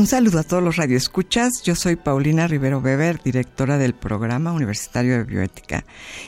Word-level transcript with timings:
Un 0.00 0.06
saludo 0.06 0.38
a 0.38 0.44
todos 0.44 0.62
los 0.62 0.76
radioescuchas. 0.76 1.62
Yo 1.62 1.74
soy 1.74 1.96
Paulina 1.96 2.46
Rivero 2.46 2.78
Weber, 2.78 3.22
directora 3.22 3.76
del 3.76 3.92
Programa 3.92 4.50
Universitario 4.50 5.18
de 5.18 5.24
Bioética. 5.24 5.84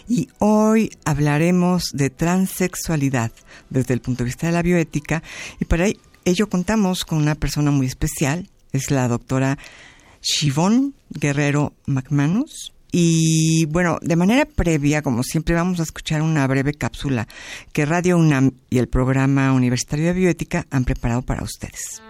Y 0.06 0.28
hoy 0.40 0.90
hablaremos 1.06 1.92
de 1.94 2.10
transexualidad 2.10 3.32
desde 3.70 3.94
el 3.94 4.02
punto 4.02 4.24
de 4.24 4.26
vista 4.26 4.46
de 4.46 4.52
la 4.52 4.60
bioética. 4.60 5.22
Y 5.58 5.64
para 5.64 5.86
ello 6.26 6.50
contamos 6.50 7.06
con 7.06 7.16
una 7.16 7.34
persona 7.34 7.70
muy 7.70 7.86
especial. 7.86 8.50
Es 8.72 8.90
la 8.90 9.08
doctora 9.08 9.56
Shivon 10.20 10.94
Guerrero 11.08 11.72
McManus. 11.86 12.74
Y 12.90 13.64
bueno, 13.70 13.98
de 14.02 14.16
manera 14.16 14.44
previa, 14.44 15.00
como 15.00 15.22
siempre, 15.22 15.54
vamos 15.54 15.80
a 15.80 15.84
escuchar 15.84 16.20
una 16.20 16.46
breve 16.46 16.74
cápsula 16.74 17.26
que 17.72 17.86
Radio 17.86 18.18
UNAM 18.18 18.50
y 18.68 18.76
el 18.76 18.88
Programa 18.88 19.50
Universitario 19.54 20.08
de 20.08 20.12
Bioética 20.12 20.66
han 20.70 20.84
preparado 20.84 21.22
para 21.22 21.42
ustedes. 21.42 22.02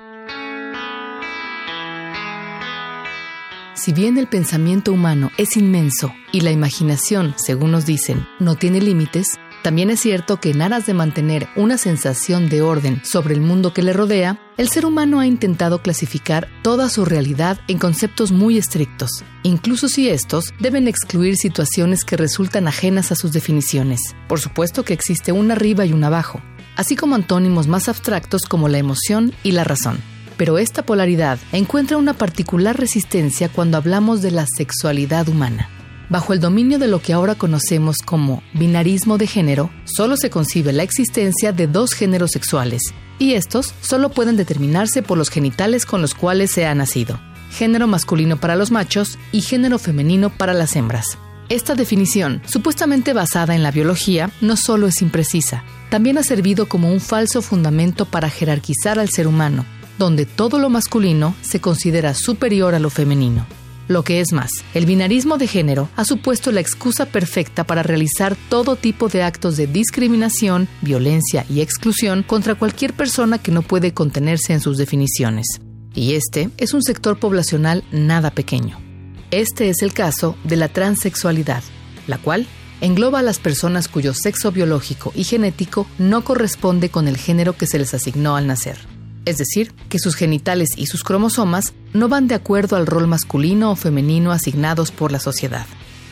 Si 3.74 3.92
bien 3.92 4.18
el 4.18 4.26
pensamiento 4.26 4.92
humano 4.92 5.30
es 5.38 5.56
inmenso 5.56 6.12
y 6.30 6.42
la 6.42 6.50
imaginación, 6.50 7.34
según 7.36 7.70
nos 7.70 7.86
dicen, 7.86 8.26
no 8.38 8.54
tiene 8.54 8.82
límites, 8.82 9.38
también 9.62 9.88
es 9.88 10.00
cierto 10.00 10.40
que 10.40 10.50
en 10.50 10.60
aras 10.60 10.84
de 10.84 10.92
mantener 10.92 11.48
una 11.56 11.78
sensación 11.78 12.50
de 12.50 12.60
orden 12.60 13.00
sobre 13.02 13.32
el 13.32 13.40
mundo 13.40 13.72
que 13.72 13.82
le 13.82 13.94
rodea, 13.94 14.38
el 14.58 14.68
ser 14.68 14.84
humano 14.84 15.20
ha 15.20 15.26
intentado 15.26 15.80
clasificar 15.80 16.48
toda 16.62 16.90
su 16.90 17.06
realidad 17.06 17.60
en 17.66 17.78
conceptos 17.78 18.30
muy 18.30 18.58
estrictos, 18.58 19.24
incluso 19.42 19.88
si 19.88 20.10
estos 20.10 20.52
deben 20.60 20.86
excluir 20.86 21.36
situaciones 21.36 22.04
que 22.04 22.18
resultan 22.18 22.68
ajenas 22.68 23.10
a 23.10 23.14
sus 23.14 23.32
definiciones. 23.32 24.00
Por 24.28 24.38
supuesto 24.38 24.84
que 24.84 24.92
existe 24.92 25.32
un 25.32 25.50
arriba 25.50 25.86
y 25.86 25.94
un 25.94 26.04
abajo, 26.04 26.42
así 26.76 26.94
como 26.94 27.14
antónimos 27.14 27.68
más 27.68 27.88
abstractos 27.88 28.42
como 28.42 28.68
la 28.68 28.78
emoción 28.78 29.32
y 29.42 29.52
la 29.52 29.64
razón. 29.64 30.11
Pero 30.36 30.58
esta 30.58 30.84
polaridad 30.84 31.38
encuentra 31.52 31.96
una 31.96 32.14
particular 32.14 32.78
resistencia 32.78 33.48
cuando 33.48 33.76
hablamos 33.76 34.22
de 34.22 34.30
la 34.30 34.46
sexualidad 34.46 35.28
humana. 35.28 35.68
Bajo 36.08 36.32
el 36.32 36.40
dominio 36.40 36.78
de 36.78 36.88
lo 36.88 37.00
que 37.00 37.12
ahora 37.12 37.36
conocemos 37.36 37.98
como 38.04 38.42
binarismo 38.52 39.16
de 39.18 39.26
género, 39.26 39.70
solo 39.84 40.16
se 40.16 40.30
concibe 40.30 40.72
la 40.72 40.82
existencia 40.82 41.52
de 41.52 41.66
dos 41.66 41.94
géneros 41.94 42.32
sexuales, 42.32 42.82
y 43.18 43.32
estos 43.32 43.72
solo 43.80 44.10
pueden 44.10 44.36
determinarse 44.36 45.02
por 45.02 45.16
los 45.16 45.30
genitales 45.30 45.86
con 45.86 46.02
los 46.02 46.14
cuales 46.14 46.50
se 46.50 46.66
ha 46.66 46.74
nacido, 46.74 47.18
género 47.50 47.86
masculino 47.86 48.38
para 48.38 48.56
los 48.56 48.70
machos 48.70 49.18
y 49.30 49.40
género 49.40 49.78
femenino 49.78 50.28
para 50.28 50.52
las 50.52 50.76
hembras. 50.76 51.18
Esta 51.48 51.74
definición, 51.74 52.42
supuestamente 52.46 53.12
basada 53.12 53.54
en 53.54 53.62
la 53.62 53.70
biología, 53.70 54.30
no 54.40 54.56
solo 54.56 54.88
es 54.88 55.02
imprecisa, 55.02 55.64
también 55.88 56.18
ha 56.18 56.22
servido 56.22 56.66
como 56.66 56.90
un 56.90 57.00
falso 57.00 57.42
fundamento 57.42 58.06
para 58.06 58.28
jerarquizar 58.28 58.98
al 58.98 59.08
ser 59.08 59.26
humano, 59.26 59.64
donde 59.98 60.26
todo 60.26 60.58
lo 60.58 60.70
masculino 60.70 61.34
se 61.42 61.60
considera 61.60 62.14
superior 62.14 62.74
a 62.74 62.78
lo 62.78 62.90
femenino. 62.90 63.46
Lo 63.88 64.04
que 64.04 64.20
es 64.20 64.32
más, 64.32 64.50
el 64.74 64.86
binarismo 64.86 65.38
de 65.38 65.46
género 65.46 65.88
ha 65.96 66.04
supuesto 66.04 66.52
la 66.52 66.60
excusa 66.60 67.06
perfecta 67.06 67.64
para 67.64 67.82
realizar 67.82 68.36
todo 68.48 68.76
tipo 68.76 69.08
de 69.08 69.22
actos 69.22 69.56
de 69.56 69.66
discriminación, 69.66 70.68
violencia 70.80 71.44
y 71.50 71.60
exclusión 71.60 72.22
contra 72.22 72.54
cualquier 72.54 72.94
persona 72.94 73.38
que 73.38 73.52
no 73.52 73.62
puede 73.62 73.92
contenerse 73.92 74.52
en 74.52 74.60
sus 74.60 74.78
definiciones. 74.78 75.46
Y 75.94 76.14
este 76.14 76.48
es 76.56 76.74
un 76.74 76.82
sector 76.82 77.18
poblacional 77.18 77.84
nada 77.90 78.30
pequeño. 78.30 78.78
Este 79.30 79.68
es 79.68 79.82
el 79.82 79.92
caso 79.92 80.36
de 80.44 80.56
la 80.56 80.68
transexualidad, 80.68 81.62
la 82.06 82.18
cual 82.18 82.46
engloba 82.80 83.18
a 83.18 83.22
las 83.22 83.40
personas 83.40 83.88
cuyo 83.88 84.14
sexo 84.14 84.52
biológico 84.52 85.12
y 85.14 85.24
genético 85.24 85.86
no 85.98 86.22
corresponde 86.22 86.88
con 86.88 87.08
el 87.08 87.16
género 87.16 87.56
que 87.56 87.66
se 87.66 87.78
les 87.78 87.94
asignó 87.94 88.36
al 88.36 88.46
nacer 88.46 88.91
es 89.24 89.38
decir, 89.38 89.72
que 89.88 89.98
sus 89.98 90.14
genitales 90.14 90.70
y 90.76 90.86
sus 90.86 91.04
cromosomas 91.04 91.72
no 91.92 92.08
van 92.08 92.28
de 92.28 92.34
acuerdo 92.34 92.76
al 92.76 92.86
rol 92.86 93.06
masculino 93.06 93.70
o 93.70 93.76
femenino 93.76 94.32
asignados 94.32 94.90
por 94.90 95.12
la 95.12 95.18
sociedad. 95.18 95.66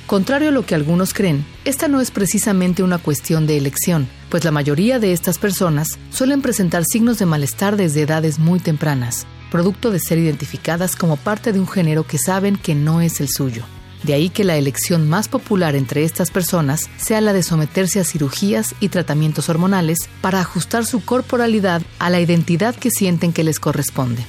Contrario 0.06 0.48
a 0.48 0.53
lo 0.53 0.66
que 0.66 0.75
algunos 0.75 1.15
creen, 1.15 1.44
esta 1.65 1.87
no 1.87 2.00
es 2.00 2.10
precisamente 2.10 2.82
una 2.82 2.98
cuestión 2.98 3.47
de 3.47 3.56
elección, 3.56 4.09
pues 4.28 4.44
la 4.44 4.50
mayoría 4.50 4.98
de 4.98 5.12
estas 5.12 5.38
personas 5.38 5.98
suelen 6.10 6.43
presentar 6.43 6.84
signos 6.84 7.19
de 7.19 7.26
malestar 7.26 7.76
desde 7.76 8.03
edades 8.03 8.41
muy 8.41 8.59
tempranas, 8.59 9.27
producto 9.53 9.92
de 9.92 10.00
ser 10.00 10.19
identificadas 10.19 10.97
como 10.97 11.16
parte 11.16 11.53
de 11.53 11.60
un 11.60 11.69
género 11.69 12.06
que 12.06 12.19
saben 12.19 12.56
que 12.56 12.75
no 12.75 13.00
es 13.00 13.21
el 13.21 13.28
suyo. 13.28 13.65
De 14.03 14.15
ahí 14.15 14.31
que 14.31 14.44
la 14.44 14.56
elección 14.56 15.09
más 15.09 15.28
popular 15.28 15.77
entre 15.77 16.05
estas 16.05 16.31
personas 16.31 16.88
sea 16.97 17.21
la 17.21 17.33
de 17.33 17.43
someterse 17.43 18.00
a 18.00 18.05
cirugías 18.05 18.75
y 18.81 18.88
tratamientos 18.88 19.49
hormonales 19.49 19.99
para 20.22 20.41
ajustar 20.41 20.87
su 20.87 21.05
corporalidad 21.05 21.83
a 21.99 22.09
la 22.09 22.21
identidad 22.21 22.75
que 22.75 22.91
sienten 22.91 23.33
que 23.33 23.44
les 23.44 23.60
corresponde. 23.60 24.25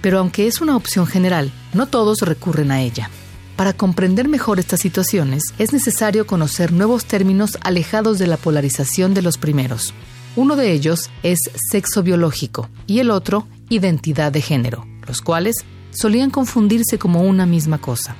Pero 0.00 0.20
aunque 0.20 0.46
es 0.46 0.60
una 0.60 0.76
opción 0.76 1.06
general, 1.06 1.50
no 1.74 1.86
todos 1.86 2.20
recurren 2.20 2.70
a 2.70 2.82
ella. 2.82 3.10
Para 3.56 3.72
comprender 3.72 4.28
mejor 4.28 4.60
estas 4.60 4.80
situaciones 4.80 5.42
es 5.58 5.72
necesario 5.72 6.26
conocer 6.26 6.72
nuevos 6.72 7.06
términos 7.06 7.58
alejados 7.62 8.18
de 8.18 8.26
la 8.26 8.36
polarización 8.36 9.14
de 9.14 9.22
los 9.22 9.38
primeros. 9.38 9.94
Uno 10.36 10.54
de 10.54 10.72
ellos 10.72 11.10
es 11.22 11.38
sexo 11.70 12.02
biológico 12.02 12.68
y 12.86 13.00
el 13.00 13.10
otro 13.10 13.46
identidad 13.70 14.30
de 14.30 14.42
género, 14.42 14.86
los 15.08 15.22
cuales 15.22 15.56
solían 15.90 16.30
confundirse 16.30 16.98
como 16.98 17.22
una 17.22 17.46
misma 17.46 17.78
cosa. 17.78 18.14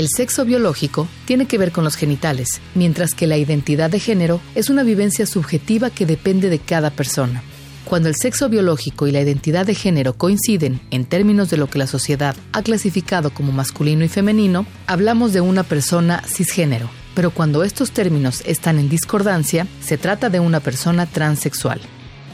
El 0.00 0.08
sexo 0.08 0.46
biológico 0.46 1.06
tiene 1.26 1.44
que 1.44 1.58
ver 1.58 1.72
con 1.72 1.84
los 1.84 1.94
genitales, 1.94 2.62
mientras 2.74 3.12
que 3.12 3.26
la 3.26 3.36
identidad 3.36 3.90
de 3.90 4.00
género 4.00 4.40
es 4.54 4.70
una 4.70 4.82
vivencia 4.82 5.26
subjetiva 5.26 5.90
que 5.90 6.06
depende 6.06 6.48
de 6.48 6.58
cada 6.58 6.88
persona. 6.88 7.42
Cuando 7.84 8.08
el 8.08 8.16
sexo 8.16 8.48
biológico 8.48 9.06
y 9.06 9.12
la 9.12 9.20
identidad 9.20 9.66
de 9.66 9.74
género 9.74 10.14
coinciden 10.14 10.80
en 10.90 11.04
términos 11.04 11.50
de 11.50 11.58
lo 11.58 11.68
que 11.68 11.78
la 11.78 11.86
sociedad 11.86 12.34
ha 12.54 12.62
clasificado 12.62 13.34
como 13.34 13.52
masculino 13.52 14.02
y 14.02 14.08
femenino, 14.08 14.64
hablamos 14.86 15.34
de 15.34 15.42
una 15.42 15.64
persona 15.64 16.22
cisgénero. 16.26 16.88
Pero 17.14 17.30
cuando 17.30 17.62
estos 17.62 17.90
términos 17.90 18.42
están 18.46 18.78
en 18.78 18.88
discordancia, 18.88 19.66
se 19.82 19.98
trata 19.98 20.30
de 20.30 20.40
una 20.40 20.60
persona 20.60 21.04
transexual. 21.04 21.78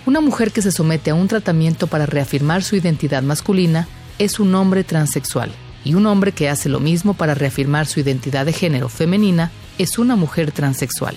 Una 0.07 0.21
mujer 0.21 0.53
que 0.53 0.63
se 0.63 0.71
somete 0.71 1.11
a 1.11 1.17
un 1.17 1.27
tratamiento 1.27 1.89
para 1.89 2.07
reafirmar 2.07 2.63
su 2.63 2.77
identidad 2.77 3.25
masculina 3.25 3.89
es 4.21 4.39
un 4.39 4.55
hombre 4.55 4.85
transexual 4.85 5.51
y 5.87 5.95
un 5.95 6.05
hombre 6.07 6.33
que 6.33 6.49
hace 6.49 6.69
lo 6.69 6.81
mismo 6.81 7.15
para 7.15 7.35
reafirmar 7.35 7.87
su 7.87 8.01
identidad 8.01 8.45
de 8.45 8.53
género 8.53 8.89
femenina 8.89 9.53
es 9.79 9.99
una 9.99 10.17
mujer 10.17 10.51
transexual. 10.51 11.15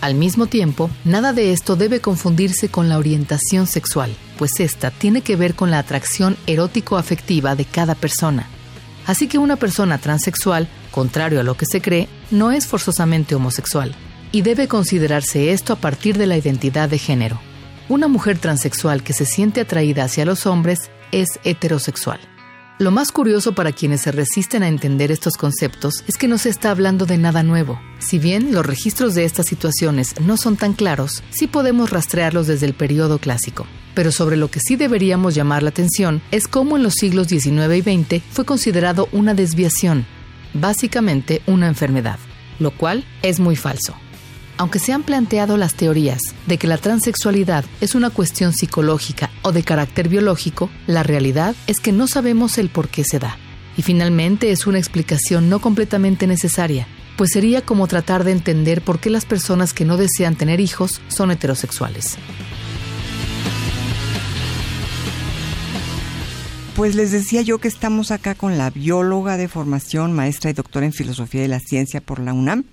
Al 0.00 0.14
mismo 0.14 0.46
tiempo, 0.46 0.88
nada 1.04 1.32
de 1.32 1.52
esto 1.52 1.74
debe 1.74 2.00
confundirse 2.00 2.68
con 2.68 2.88
la 2.88 2.98
orientación 2.98 3.66
sexual, 3.66 4.14
pues 4.38 4.60
esta 4.60 4.92
tiene 4.92 5.22
que 5.22 5.34
ver 5.34 5.54
con 5.54 5.72
la 5.72 5.80
atracción 5.80 6.36
erótico-afectiva 6.46 7.56
de 7.56 7.64
cada 7.64 7.96
persona. 7.96 8.46
Así 9.04 9.26
que 9.26 9.38
una 9.38 9.56
persona 9.56 9.98
transexual, 9.98 10.68
contrario 10.92 11.40
a 11.40 11.42
lo 11.42 11.56
que 11.56 11.66
se 11.66 11.80
cree, 11.82 12.08
no 12.30 12.52
es 12.52 12.68
forzosamente 12.68 13.34
homosexual, 13.34 13.96
y 14.30 14.42
debe 14.42 14.68
considerarse 14.68 15.50
esto 15.50 15.72
a 15.72 15.76
partir 15.76 16.18
de 16.18 16.26
la 16.26 16.36
identidad 16.36 16.88
de 16.88 16.98
género. 16.98 17.40
Una 17.88 18.06
mujer 18.06 18.38
transexual 18.38 19.02
que 19.02 19.12
se 19.12 19.26
siente 19.26 19.60
atraída 19.60 20.04
hacia 20.04 20.24
los 20.24 20.46
hombres 20.46 20.90
es 21.10 21.40
heterosexual. 21.42 22.20
Lo 22.76 22.90
más 22.90 23.12
curioso 23.12 23.52
para 23.52 23.70
quienes 23.70 24.00
se 24.00 24.10
resisten 24.10 24.64
a 24.64 24.68
entender 24.68 25.12
estos 25.12 25.36
conceptos 25.36 26.02
es 26.08 26.16
que 26.16 26.26
no 26.26 26.38
se 26.38 26.48
está 26.48 26.72
hablando 26.72 27.06
de 27.06 27.18
nada 27.18 27.44
nuevo. 27.44 27.80
Si 28.00 28.18
bien 28.18 28.52
los 28.52 28.66
registros 28.66 29.14
de 29.14 29.24
estas 29.24 29.46
situaciones 29.46 30.20
no 30.20 30.36
son 30.36 30.56
tan 30.56 30.72
claros, 30.72 31.22
sí 31.30 31.46
podemos 31.46 31.90
rastrearlos 31.90 32.48
desde 32.48 32.66
el 32.66 32.74
periodo 32.74 33.18
clásico. 33.18 33.64
Pero 33.94 34.10
sobre 34.10 34.36
lo 34.36 34.50
que 34.50 34.58
sí 34.58 34.74
deberíamos 34.74 35.36
llamar 35.36 35.62
la 35.62 35.68
atención 35.68 36.20
es 36.32 36.48
cómo 36.48 36.76
en 36.76 36.82
los 36.82 36.94
siglos 36.94 37.28
XIX 37.28 37.76
y 37.76 37.82
XX 37.82 38.24
fue 38.32 38.44
considerado 38.44 39.08
una 39.12 39.34
desviación, 39.34 40.04
básicamente 40.52 41.42
una 41.46 41.68
enfermedad, 41.68 42.18
lo 42.58 42.76
cual 42.76 43.04
es 43.22 43.38
muy 43.38 43.54
falso. 43.54 43.94
Aunque 44.56 44.78
se 44.78 44.92
han 44.92 45.02
planteado 45.02 45.56
las 45.56 45.74
teorías 45.74 46.20
de 46.46 46.58
que 46.58 46.68
la 46.68 46.78
transexualidad 46.78 47.64
es 47.80 47.94
una 47.94 48.10
cuestión 48.10 48.52
psicológica 48.52 49.30
o 49.42 49.50
de 49.50 49.64
carácter 49.64 50.08
biológico, 50.08 50.70
la 50.86 51.02
realidad 51.02 51.56
es 51.66 51.80
que 51.80 51.90
no 51.90 52.06
sabemos 52.06 52.56
el 52.58 52.68
por 52.68 52.88
qué 52.88 53.02
se 53.04 53.18
da. 53.18 53.36
Y 53.76 53.82
finalmente 53.82 54.52
es 54.52 54.68
una 54.68 54.78
explicación 54.78 55.48
no 55.48 55.58
completamente 55.58 56.28
necesaria, 56.28 56.86
pues 57.16 57.30
sería 57.32 57.62
como 57.62 57.88
tratar 57.88 58.22
de 58.22 58.30
entender 58.30 58.82
por 58.82 59.00
qué 59.00 59.10
las 59.10 59.24
personas 59.24 59.72
que 59.72 59.84
no 59.84 59.96
desean 59.96 60.36
tener 60.36 60.60
hijos 60.60 61.00
son 61.08 61.30
heterosexuales. 61.30 62.16
pues 66.76 66.96
les 66.96 67.12
decía 67.12 67.40
yo 67.40 67.58
que 67.58 67.68
estamos 67.68 68.10
acá 68.10 68.34
con 68.34 68.58
la 68.58 68.68
bióloga 68.68 69.36
de 69.36 69.46
formación, 69.46 70.12
maestra 70.12 70.50
y 70.50 70.54
doctora 70.54 70.84
en 70.84 70.92
filosofía 70.92 71.42
de 71.42 71.46
la 71.46 71.60
ciencia 71.60 72.00
por 72.00 72.18
la 72.18 72.32
UNAM, 72.32 72.64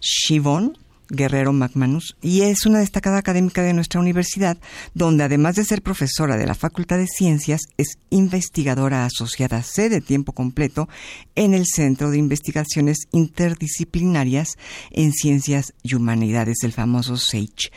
Shivon 0.00 0.78
Guerrero 1.08 1.52
McManus, 1.52 2.16
y 2.20 2.42
es 2.42 2.66
una 2.66 2.80
destacada 2.80 3.18
académica 3.18 3.62
de 3.62 3.72
nuestra 3.72 4.00
universidad, 4.00 4.58
donde 4.94 5.24
además 5.24 5.56
de 5.56 5.64
ser 5.64 5.82
profesora 5.82 6.36
de 6.36 6.46
la 6.46 6.54
Facultad 6.54 6.98
de 6.98 7.06
Ciencias, 7.06 7.62
es 7.76 7.98
investigadora 8.10 9.04
asociada 9.04 9.62
C 9.62 9.88
de 9.88 10.00
tiempo 10.00 10.32
completo 10.32 10.88
en 11.34 11.54
el 11.54 11.66
Centro 11.66 12.10
de 12.10 12.18
Investigaciones 12.18 13.06
Interdisciplinarias 13.12 14.56
en 14.90 15.12
Ciencias 15.12 15.74
y 15.82 15.94
Humanidades, 15.94 16.58
el 16.62 16.72
famoso 16.72 17.16
SAGE. 17.16 17.70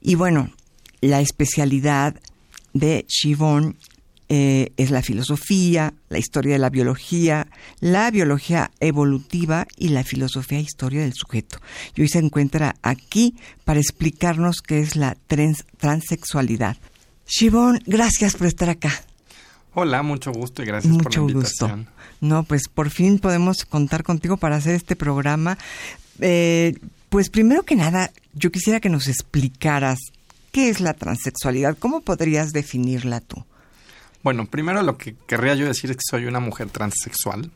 Y 0.00 0.14
bueno, 0.14 0.50
la 1.00 1.20
especialidad 1.20 2.20
de 2.72 3.06
Shivon 3.08 3.76
eh, 4.28 4.72
es 4.76 4.90
la 4.90 5.02
filosofía, 5.02 5.94
la 6.08 6.18
historia 6.18 6.54
de 6.54 6.58
la 6.58 6.70
biología, 6.70 7.46
la 7.80 8.10
biología 8.10 8.72
evolutiva 8.80 9.66
y 9.76 9.88
la 9.90 10.02
filosofía 10.02 10.58
e 10.58 10.62
historia 10.62 11.02
del 11.02 11.14
sujeto. 11.14 11.58
Y 11.94 12.02
hoy 12.02 12.08
se 12.08 12.18
encuentra 12.18 12.76
aquí 12.82 13.36
para 13.64 13.78
explicarnos 13.78 14.62
qué 14.62 14.80
es 14.80 14.96
la 14.96 15.16
transexualidad. 15.78 16.76
Shivon, 17.26 17.80
gracias 17.86 18.34
por 18.36 18.46
estar 18.46 18.68
acá. 18.68 18.92
Hola, 19.74 20.02
mucho 20.02 20.32
gusto 20.32 20.62
y 20.62 20.66
gracias 20.66 20.96
por 20.96 21.14
la 21.14 21.20
invitación. 21.20 21.70
Gusto. 21.80 21.92
No, 22.20 22.44
pues 22.44 22.68
por 22.68 22.90
fin 22.90 23.18
podemos 23.18 23.64
contar 23.64 24.02
contigo 24.02 24.36
para 24.36 24.56
hacer 24.56 24.74
este 24.74 24.96
programa. 24.96 25.58
Eh, 26.20 26.78
pues 27.10 27.30
primero 27.30 27.62
que 27.62 27.76
nada, 27.76 28.10
yo 28.32 28.50
quisiera 28.50 28.80
que 28.80 28.88
nos 28.88 29.06
explicaras 29.06 29.98
qué 30.50 30.68
es 30.68 30.80
la 30.80 30.94
transexualidad, 30.94 31.76
cómo 31.78 32.00
podrías 32.00 32.52
definirla 32.52 33.20
tú. 33.20 33.44
Bueno, 34.26 34.46
primero 34.46 34.82
lo 34.82 34.98
que 34.98 35.14
querría 35.28 35.54
yo 35.54 35.66
decir 35.66 35.88
es 35.88 35.98
que 35.98 36.02
soy 36.10 36.26
una 36.26 36.40
mujer 36.40 36.68
transexual. 36.70 37.52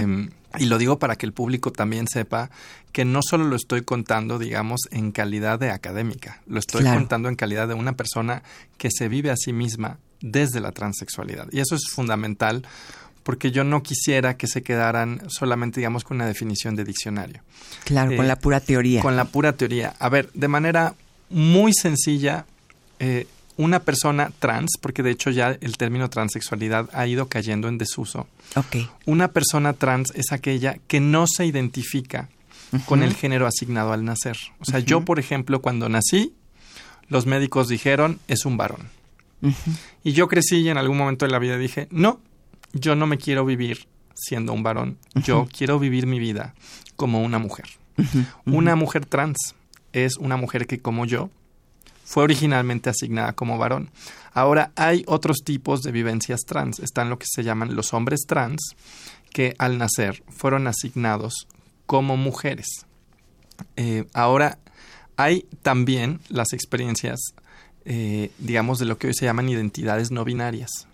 Em, 0.00 0.30
y 0.58 0.64
lo 0.64 0.78
digo 0.78 0.98
para 0.98 1.16
que 1.16 1.26
el 1.26 1.34
público 1.34 1.70
también 1.70 2.08
sepa 2.08 2.48
que 2.92 3.04
no 3.04 3.20
solo 3.20 3.44
lo 3.44 3.54
estoy 3.54 3.82
contando, 3.82 4.38
digamos, 4.38 4.80
en 4.90 5.12
calidad 5.12 5.58
de 5.58 5.70
académica, 5.70 6.40
lo 6.46 6.60
estoy 6.60 6.84
contando 6.84 7.28
en 7.28 7.36
calidad 7.36 7.68
de 7.68 7.74
una 7.74 7.92
persona 7.92 8.42
que 8.78 8.88
se 8.90 9.08
vive 9.08 9.30
a 9.30 9.36
sí 9.36 9.52
misma 9.52 9.98
desde 10.22 10.60
la 10.60 10.72
transexualidad. 10.72 11.48
Y 11.52 11.60
eso 11.60 11.74
es 11.74 11.90
fundamental 11.90 12.66
porque 13.22 13.50
yo 13.50 13.62
no 13.62 13.82
quisiera 13.82 14.38
que 14.38 14.46
se 14.46 14.62
quedaran 14.62 15.20
solamente, 15.28 15.80
digamos, 15.80 16.04
con 16.04 16.16
una 16.16 16.26
definición 16.26 16.74
de 16.74 16.84
diccionario. 16.84 17.42
Claro, 17.84 18.16
con 18.16 18.24
eh, 18.24 18.28
la 18.28 18.36
pura 18.36 18.60
teoría. 18.60 19.02
Con 19.02 19.14
la 19.14 19.26
pura 19.26 19.52
teoría. 19.58 19.94
A 19.98 20.08
ver, 20.08 20.30
de 20.32 20.48
manera 20.48 20.94
muy 21.28 21.74
sencilla, 21.74 22.46
eh, 22.98 23.26
una 23.58 23.80
persona 23.80 24.32
trans, 24.38 24.70
porque 24.80 25.02
de 25.02 25.10
hecho 25.10 25.30
ya 25.30 25.58
el 25.60 25.76
término 25.76 26.08
transexualidad 26.08 26.88
ha 26.94 27.06
ido 27.06 27.28
cayendo 27.28 27.68
en 27.68 27.76
desuso. 27.76 28.26
Okay. 28.54 28.88
Una 29.04 29.28
persona 29.28 29.74
trans 29.74 30.12
es 30.14 30.32
aquella 30.32 30.78
que 30.86 31.00
no 31.00 31.26
se 31.26 31.44
identifica 31.44 32.28
con 32.86 33.02
el 33.02 33.14
género 33.14 33.46
asignado 33.46 33.92
al 33.92 34.04
nacer. 34.04 34.36
O 34.60 34.64
sea, 34.64 34.78
yo, 34.78 35.04
por 35.04 35.18
ejemplo, 35.18 35.60
cuando 35.60 35.88
nací, 35.88 36.34
los 37.08 37.26
médicos 37.26 37.68
dijeron 37.68 38.20
es 38.28 38.46
un 38.46 38.56
varón. 38.56 38.88
Y 40.04 40.12
yo 40.12 40.28
crecí 40.28 40.58
y 40.58 40.68
en 40.68 40.78
algún 40.78 40.96
momento 40.96 41.24
de 41.24 41.32
la 41.32 41.38
vida 41.38 41.58
dije, 41.58 41.88
no, 41.90 42.20
yo 42.72 42.94
no 42.94 43.06
me 43.06 43.18
quiero 43.18 43.44
vivir 43.44 43.88
siendo 44.14 44.52
un 44.52 44.62
varón, 44.62 44.98
yo 45.14 45.48
quiero 45.56 45.78
vivir 45.78 46.06
mi 46.06 46.18
vida 46.18 46.54
como 46.96 47.22
una 47.22 47.38
mujer. 47.38 47.66
Una 48.46 48.76
mujer 48.76 49.04
trans 49.04 49.54
es 49.92 50.16
una 50.16 50.36
mujer 50.36 50.66
que 50.66 50.78
como 50.78 51.06
yo 51.06 51.30
fue 52.08 52.24
originalmente 52.24 52.88
asignada 52.88 53.34
como 53.34 53.58
varón. 53.58 53.90
Ahora 54.32 54.72
hay 54.76 55.04
otros 55.06 55.42
tipos 55.44 55.82
de 55.82 55.92
vivencias 55.92 56.40
trans. 56.46 56.78
Están 56.78 57.10
lo 57.10 57.18
que 57.18 57.26
se 57.28 57.44
llaman 57.44 57.76
los 57.76 57.92
hombres 57.92 58.20
trans, 58.26 58.74
que 59.30 59.54
al 59.58 59.76
nacer 59.76 60.22
fueron 60.30 60.66
asignados 60.68 61.46
como 61.84 62.16
mujeres. 62.16 62.86
Eh, 63.76 64.06
ahora 64.14 64.58
hay 65.18 65.44
también 65.60 66.20
las 66.30 66.54
experiencias, 66.54 67.20
eh, 67.84 68.30
digamos, 68.38 68.78
de 68.78 68.86
lo 68.86 68.96
que 68.96 69.08
hoy 69.08 69.14
se 69.14 69.26
llaman 69.26 69.50
identidades 69.50 70.10
no 70.10 70.24
binarias. 70.24 70.86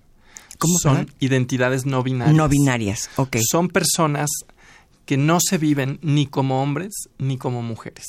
¿Cómo 0.58 0.78
son? 0.82 1.12
Identidades 1.20 1.87
no 1.87 2.02
binarias. 2.02 2.37
No 2.37 2.49
binarias, 2.49 3.08
ok. 3.14 3.37
Son 3.49 3.69
personas 3.69 4.31
que 5.06 5.16
no 5.16 5.38
se 5.38 5.58
viven 5.58 6.00
ni 6.02 6.26
como 6.26 6.61
hombres 6.61 6.93
ni 7.19 7.37
como 7.37 7.62
mujeres 7.62 8.06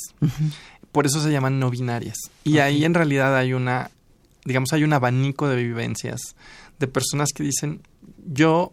por 0.96 1.04
eso 1.04 1.20
se 1.20 1.30
llaman 1.30 1.60
no 1.60 1.68
binarias. 1.68 2.16
Y 2.42 2.56
ahí 2.56 2.86
en 2.86 2.94
realidad 2.94 3.36
hay 3.36 3.52
una, 3.52 3.90
digamos, 4.46 4.72
hay 4.72 4.82
un 4.82 4.94
abanico 4.94 5.46
de 5.46 5.62
vivencias 5.62 6.34
de 6.78 6.86
personas 6.86 7.34
que 7.34 7.42
dicen, 7.42 7.82
yo 8.26 8.72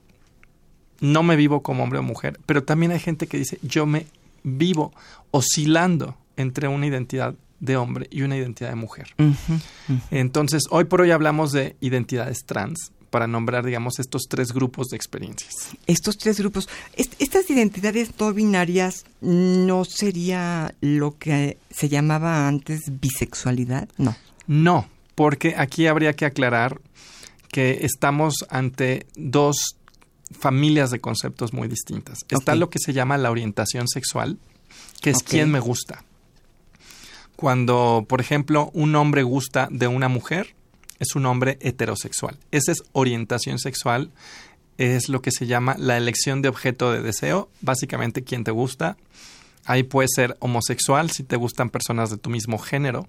no 1.02 1.22
me 1.22 1.36
vivo 1.36 1.62
como 1.62 1.84
hombre 1.84 2.00
o 2.00 2.02
mujer, 2.02 2.40
pero 2.46 2.64
también 2.64 2.94
hay 2.94 3.00
gente 3.00 3.28
que 3.28 3.38
dice, 3.38 3.60
yo 3.62 3.86
me 3.86 4.08
vivo 4.42 4.94
oscilando 5.32 6.16
entre 6.38 6.70
una 6.70 6.88
identidad 6.88 7.36
de 7.60 7.76
hombre 7.76 8.08
y 8.10 8.22
una 8.22 8.38
identidad 8.38 8.70
de 8.70 8.76
mujer. 8.76 9.14
Entonces, 10.10 10.64
hoy 10.70 10.86
por 10.86 11.02
hoy 11.02 11.12
hablamos 11.12 11.52
de 11.52 11.76
identidades 11.82 12.46
trans, 12.46 12.94
para 13.14 13.28
nombrar, 13.28 13.64
digamos, 13.64 14.00
estos 14.00 14.24
tres 14.28 14.52
grupos 14.52 14.88
de 14.88 14.96
experiencias. 14.98 15.54
Estos 15.86 16.18
tres 16.18 16.40
grupos. 16.40 16.68
estas 16.96 17.48
identidades 17.48 18.10
no 18.20 18.34
binarias 18.34 19.06
no 19.22 19.86
sería 19.86 20.74
lo 20.82 21.16
que 21.20 21.60
se 21.70 21.90
llamaba 21.90 22.48
antes 22.48 22.82
bisexualidad, 23.00 23.88
no. 24.00 24.16
No, 24.48 24.90
porque 25.14 25.54
aquí 25.56 25.86
habría 25.86 26.16
que 26.16 26.26
aclarar 26.26 26.82
que 27.52 27.86
estamos 27.86 28.48
ante 28.50 29.06
dos 29.16 29.78
familias 30.32 30.90
de 30.90 31.00
conceptos 31.00 31.54
muy 31.54 31.68
distintas. 31.68 32.26
Está 32.30 32.56
lo 32.56 32.72
que 32.72 32.80
se 32.80 32.94
llama 32.94 33.20
la 33.20 33.30
orientación 33.30 33.88
sexual, 33.88 34.40
que 35.02 35.12
es 35.12 35.22
quien 35.22 35.52
me 35.52 35.60
gusta. 35.60 36.04
Cuando, 37.36 38.08
por 38.10 38.22
ejemplo, 38.22 38.72
un 38.74 38.96
hombre 38.96 39.22
gusta 39.22 39.68
de 39.70 39.88
una 39.88 40.08
mujer, 40.08 40.56
es 41.04 41.16
un 41.16 41.26
hombre 41.26 41.58
heterosexual. 41.62 42.38
Esa 42.52 42.72
es 42.72 42.84
orientación 42.92 43.60
sexual, 43.60 44.12
es 44.78 45.10
lo 45.10 45.22
que 45.22 45.32
se 45.32 45.46
llama 45.46 45.76
la 45.78 45.98
elección 45.98 46.42
de 46.42 46.50
objeto 46.50 46.92
de 46.92 47.02
deseo, 47.02 47.50
básicamente 47.62 48.24
quien 48.24 48.44
te 48.44 48.52
gusta. 48.52 48.98
Ahí 49.66 49.84
puede 49.84 50.08
ser 50.14 50.36
homosexual 50.40 51.12
si 51.12 51.24
te 51.24 51.36
gustan 51.36 51.70
personas 51.70 52.10
de 52.10 52.18
tu 52.18 52.30
mismo 52.30 52.58
género, 52.58 53.08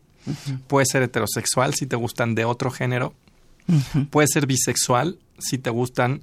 puede 0.69 0.87
ser 0.87 1.03
heterosexual 1.03 1.75
si 1.75 1.87
te 1.87 1.97
gustan 1.97 2.35
de 2.35 2.45
otro 2.45 2.71
género, 2.71 3.15
puede 4.11 4.29
ser 4.29 4.47
bisexual 4.47 5.19
si 5.39 5.59
te 5.59 5.71
gustan 5.71 6.23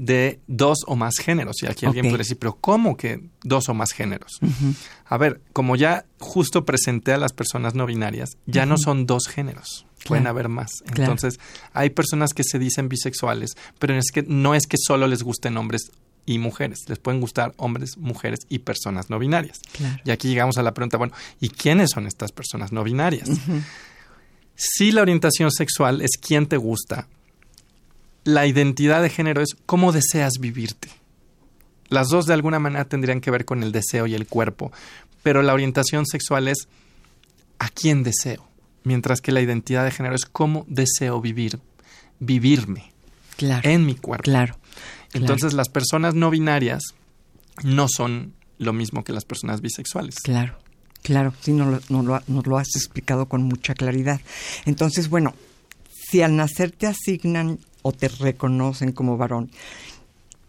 de 0.00 0.40
dos 0.46 0.78
o 0.86 0.96
más 0.96 1.16
géneros. 1.18 1.56
Y 1.62 1.66
aquí 1.66 1.84
alguien 1.84 2.06
puede 2.06 2.18
decir, 2.18 2.38
pero 2.38 2.56
¿cómo 2.58 2.96
que 2.96 3.22
dos 3.44 3.68
o 3.68 3.74
más 3.74 3.92
géneros? 3.92 4.40
A 5.04 5.18
ver, 5.18 5.42
como 5.52 5.76
ya 5.76 6.06
justo 6.18 6.64
presenté 6.64 7.12
a 7.12 7.18
las 7.18 7.34
personas 7.34 7.74
no 7.74 7.84
binarias, 7.84 8.38
ya 8.46 8.64
no 8.64 8.78
son 8.78 9.04
dos 9.04 9.28
géneros. 9.28 9.86
Pueden 10.06 10.26
haber 10.26 10.48
más. 10.48 10.70
Entonces, 10.96 11.38
hay 11.74 11.90
personas 11.90 12.32
que 12.32 12.44
se 12.44 12.58
dicen 12.58 12.88
bisexuales, 12.88 13.58
pero 13.78 13.94
es 13.94 14.10
que 14.10 14.22
no 14.22 14.54
es 14.54 14.66
que 14.66 14.78
solo 14.78 15.06
les 15.06 15.22
gusten 15.22 15.58
hombres 15.58 15.90
y 16.24 16.38
mujeres, 16.38 16.78
les 16.88 16.98
pueden 16.98 17.20
gustar 17.20 17.52
hombres, 17.58 17.98
mujeres 17.98 18.40
y 18.48 18.60
personas 18.60 19.10
no 19.10 19.18
binarias. 19.18 19.60
Y 20.06 20.12
aquí 20.12 20.28
llegamos 20.28 20.56
a 20.56 20.62
la 20.62 20.72
pregunta, 20.72 20.96
bueno, 20.96 21.12
¿y 21.40 21.50
quiénes 21.50 21.90
son 21.90 22.06
estas 22.06 22.32
personas 22.32 22.72
no 22.72 22.84
binarias? 22.84 23.28
Si 24.54 24.92
la 24.92 25.02
orientación 25.02 25.50
sexual 25.50 26.00
es 26.00 26.12
quién 26.18 26.46
te 26.46 26.56
gusta, 26.56 27.06
la 28.24 28.46
identidad 28.46 29.02
de 29.02 29.10
género 29.10 29.42
es 29.42 29.56
cómo 29.66 29.92
deseas 29.92 30.34
vivirte. 30.40 30.88
Las 31.88 32.08
dos 32.08 32.26
de 32.26 32.34
alguna 32.34 32.58
manera 32.58 32.84
tendrían 32.84 33.20
que 33.20 33.30
ver 33.30 33.44
con 33.44 33.62
el 33.62 33.72
deseo 33.72 34.06
y 34.06 34.14
el 34.14 34.26
cuerpo, 34.26 34.72
pero 35.22 35.42
la 35.42 35.54
orientación 35.54 36.06
sexual 36.06 36.48
es 36.48 36.68
a 37.58 37.68
quién 37.68 38.02
deseo, 38.02 38.48
mientras 38.84 39.20
que 39.20 39.32
la 39.32 39.40
identidad 39.40 39.84
de 39.84 39.90
género 39.90 40.14
es 40.14 40.24
cómo 40.24 40.64
deseo 40.68 41.20
vivir, 41.20 41.58
vivirme 42.20 42.92
en 43.38 43.86
mi 43.86 43.96
cuerpo. 43.96 44.24
Claro. 44.24 44.56
Entonces 45.12 45.52
las 45.52 45.68
personas 45.68 46.14
no 46.14 46.30
binarias 46.30 46.82
no 47.64 47.88
son 47.88 48.34
lo 48.58 48.72
mismo 48.72 49.02
que 49.02 49.12
las 49.12 49.24
personas 49.24 49.60
bisexuales. 49.60 50.16
Claro. 50.16 50.58
Claro, 51.02 51.32
sí, 51.40 51.52
nos 51.52 51.88
lo, 51.88 52.22
lo 52.28 52.58
has 52.58 52.76
explicado 52.76 53.26
con 53.26 53.42
mucha 53.42 53.72
claridad. 53.72 54.20
Entonces, 54.66 55.08
bueno, 55.08 55.34
si 55.90 56.20
al 56.20 56.36
nacer 56.36 56.72
te 56.72 56.86
asignan 56.86 57.58
o 57.82 57.92
te 57.92 58.08
reconocen 58.08 58.92
como 58.92 59.16
varón. 59.16 59.50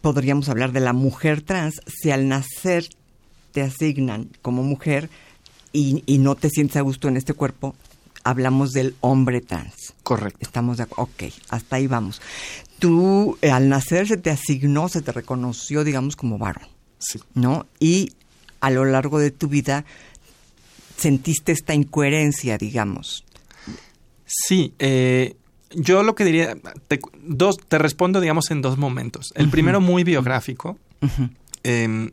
Podríamos 0.01 0.49
hablar 0.49 0.71
de 0.71 0.79
la 0.79 0.93
mujer 0.93 1.41
trans 1.41 1.81
si 1.87 2.11
al 2.11 2.27
nacer 2.27 2.87
te 3.51 3.61
asignan 3.61 4.29
como 4.41 4.63
mujer 4.63 5.09
y, 5.73 6.03
no 6.17 6.35
te 6.35 6.49
sientes 6.49 6.77
a 6.77 6.81
gusto 6.81 7.07
en 7.07 7.17
este 7.17 7.33
cuerpo, 7.33 7.75
hablamos 8.23 8.71
del 8.71 8.95
hombre 8.99 9.41
trans. 9.41 9.93
Correcto. 10.03 10.39
Estamos 10.41 10.77
de 10.77 10.83
acuerdo. 10.83 11.11
Ok, 11.13 11.33
hasta 11.49 11.77
ahí 11.77 11.87
vamos. 11.87 12.21
Tú 12.79 13.37
eh, 13.41 13.51
al 13.51 13.69
nacer 13.69 14.07
se 14.07 14.17
te 14.17 14.31
asignó, 14.31 14.89
se 14.89 15.01
te 15.01 15.11
reconoció, 15.11 15.83
digamos, 15.83 16.15
como 16.15 16.37
varón. 16.37 16.67
Sí. 16.99 17.19
¿No? 17.33 17.67
Y 17.79 18.11
a 18.59 18.69
lo 18.69 18.85
largo 18.85 19.19
de 19.19 19.31
tu 19.31 19.47
vida 19.47 19.85
sentiste 20.97 21.51
esta 21.51 21.73
incoherencia, 21.73 22.57
digamos. 22.57 23.23
Sí, 24.25 24.73
eh, 24.79 25.35
yo 25.75 26.03
lo 26.03 26.15
que 26.15 26.25
diría, 26.25 26.57
te, 26.87 26.99
dos, 27.23 27.57
te 27.57 27.77
respondo, 27.77 28.19
digamos, 28.19 28.51
en 28.51 28.61
dos 28.61 28.77
momentos. 28.77 29.31
El 29.35 29.49
primero 29.49 29.81
muy 29.81 30.03
biográfico. 30.03 30.77
Em, 31.63 32.11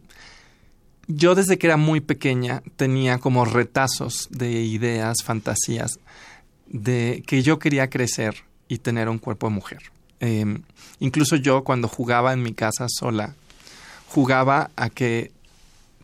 yo 1.06 1.34
desde 1.34 1.58
que 1.58 1.66
era 1.66 1.76
muy 1.76 2.00
pequeña 2.00 2.62
tenía 2.76 3.18
como 3.18 3.44
retazos 3.44 4.28
de 4.30 4.50
ideas, 4.50 5.18
fantasías, 5.24 5.98
de 6.66 7.22
que 7.26 7.42
yo 7.42 7.58
quería 7.58 7.88
crecer 7.88 8.44
y 8.68 8.78
tener 8.78 9.08
un 9.08 9.18
cuerpo 9.18 9.48
de 9.48 9.54
mujer. 9.54 9.78
Em, 10.20 10.62
incluso 11.00 11.36
yo 11.36 11.64
cuando 11.64 11.88
jugaba 11.88 12.32
en 12.32 12.42
mi 12.42 12.52
casa 12.52 12.86
sola, 12.88 13.34
jugaba 14.08 14.70
a 14.76 14.90
que 14.90 15.32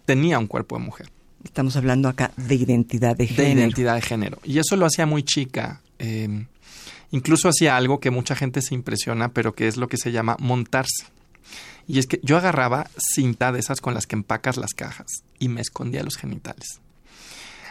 tenía 0.05 0.39
un 0.39 0.47
cuerpo 0.47 0.79
de 0.79 0.85
mujer. 0.85 1.11
Estamos 1.45 1.77
hablando 1.77 2.09
acá 2.09 2.33
de 2.37 2.55
identidad 2.55 3.17
de 3.17 3.27
género. 3.27 3.45
De 3.45 3.61
identidad 3.61 3.95
de 3.97 4.03
género. 4.03 4.39
Y 4.45 4.59
eso 4.59 4.77
lo 4.77 4.87
hacía 4.87 5.05
muy 5.05 5.23
chica. 5.23 5.83
Em, 5.99 6.47
incluso 7.15 7.49
hacía 7.49 7.77
algo 7.77 8.01
que 8.01 8.11
mucha 8.11 8.35
gente 8.35 8.61
se 8.61 8.75
impresiona, 8.75 9.33
pero 9.33 9.55
que 9.55 9.69
es 9.69 9.77
lo 9.77 9.87
que 9.87 9.97
se 9.97 10.11
llama 10.11 10.37
montarse. 10.41 11.07
Y 11.87 12.01
es 12.01 12.09
que 12.09 12.19
yo 12.25 12.37
agarraba 12.37 12.91
cinta 12.99 13.53
de 13.53 13.61
esas 13.61 13.81
con 13.81 13.95
las 13.95 14.09
que 14.09 14.17
empacas 14.17 14.57
las 14.57 14.75
cajas 14.75 15.23
y 15.39 15.49
me 15.49 15.61
escondía 15.61 16.03
los 16.03 16.17
genitales. 16.17 16.81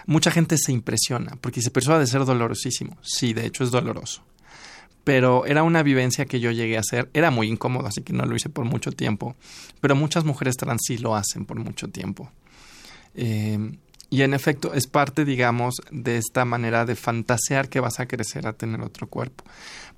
Mucha 0.06 0.32
gente 0.32 0.58
se 0.58 0.72
impresiona 0.72 1.36
porque 1.42 1.62
se 1.62 1.72
persona 1.72 2.00
de 2.00 2.08
ser 2.08 2.24
dolorosísimo. 2.24 2.98
Sí, 3.02 3.34
de 3.34 3.46
hecho 3.46 3.66
es 3.66 3.72
doloroso. 3.72 4.24
Pero 5.04 5.46
era 5.46 5.64
una 5.64 5.84
vivencia 5.84 6.26
que 6.26 6.40
yo 6.40 6.52
llegué 6.52 6.78
a 6.78 6.82
hacer. 6.82 7.10
Era 7.14 7.30
muy 7.30 7.50
incómodo, 7.50 7.88
así 7.88 8.02
que 8.02 8.14
no 8.14 8.26
lo 8.26 8.38
hice 8.38 8.48
por 8.48 8.64
mucho 8.64 8.94
tiempo. 8.94 9.36
Pero 9.82 9.96
muchas 9.96 10.24
mujeres 10.24 10.56
trans 10.56 10.84
sí 10.88 10.98
lo 10.98 11.18
hacen 11.18 11.44
por 11.44 11.60
mucho 11.60 11.90
tiempo. 11.90 12.32
Eh, 13.14 13.60
y 14.13 14.22
en 14.22 14.36
efecto 14.36 14.75
es 14.75 14.86
parte, 14.86 15.25
digamos, 15.25 15.82
de 15.89 16.20
esta 16.20 16.46
manera 16.46 16.86
de 16.86 16.96
fantasear 16.96 17.67
que 17.67 17.79
vas 17.79 18.00
a 18.00 18.05
crecer 18.05 18.46
a 18.46 18.53
tener 18.53 18.79
otro 18.82 19.08
cuerpo. 19.08 19.43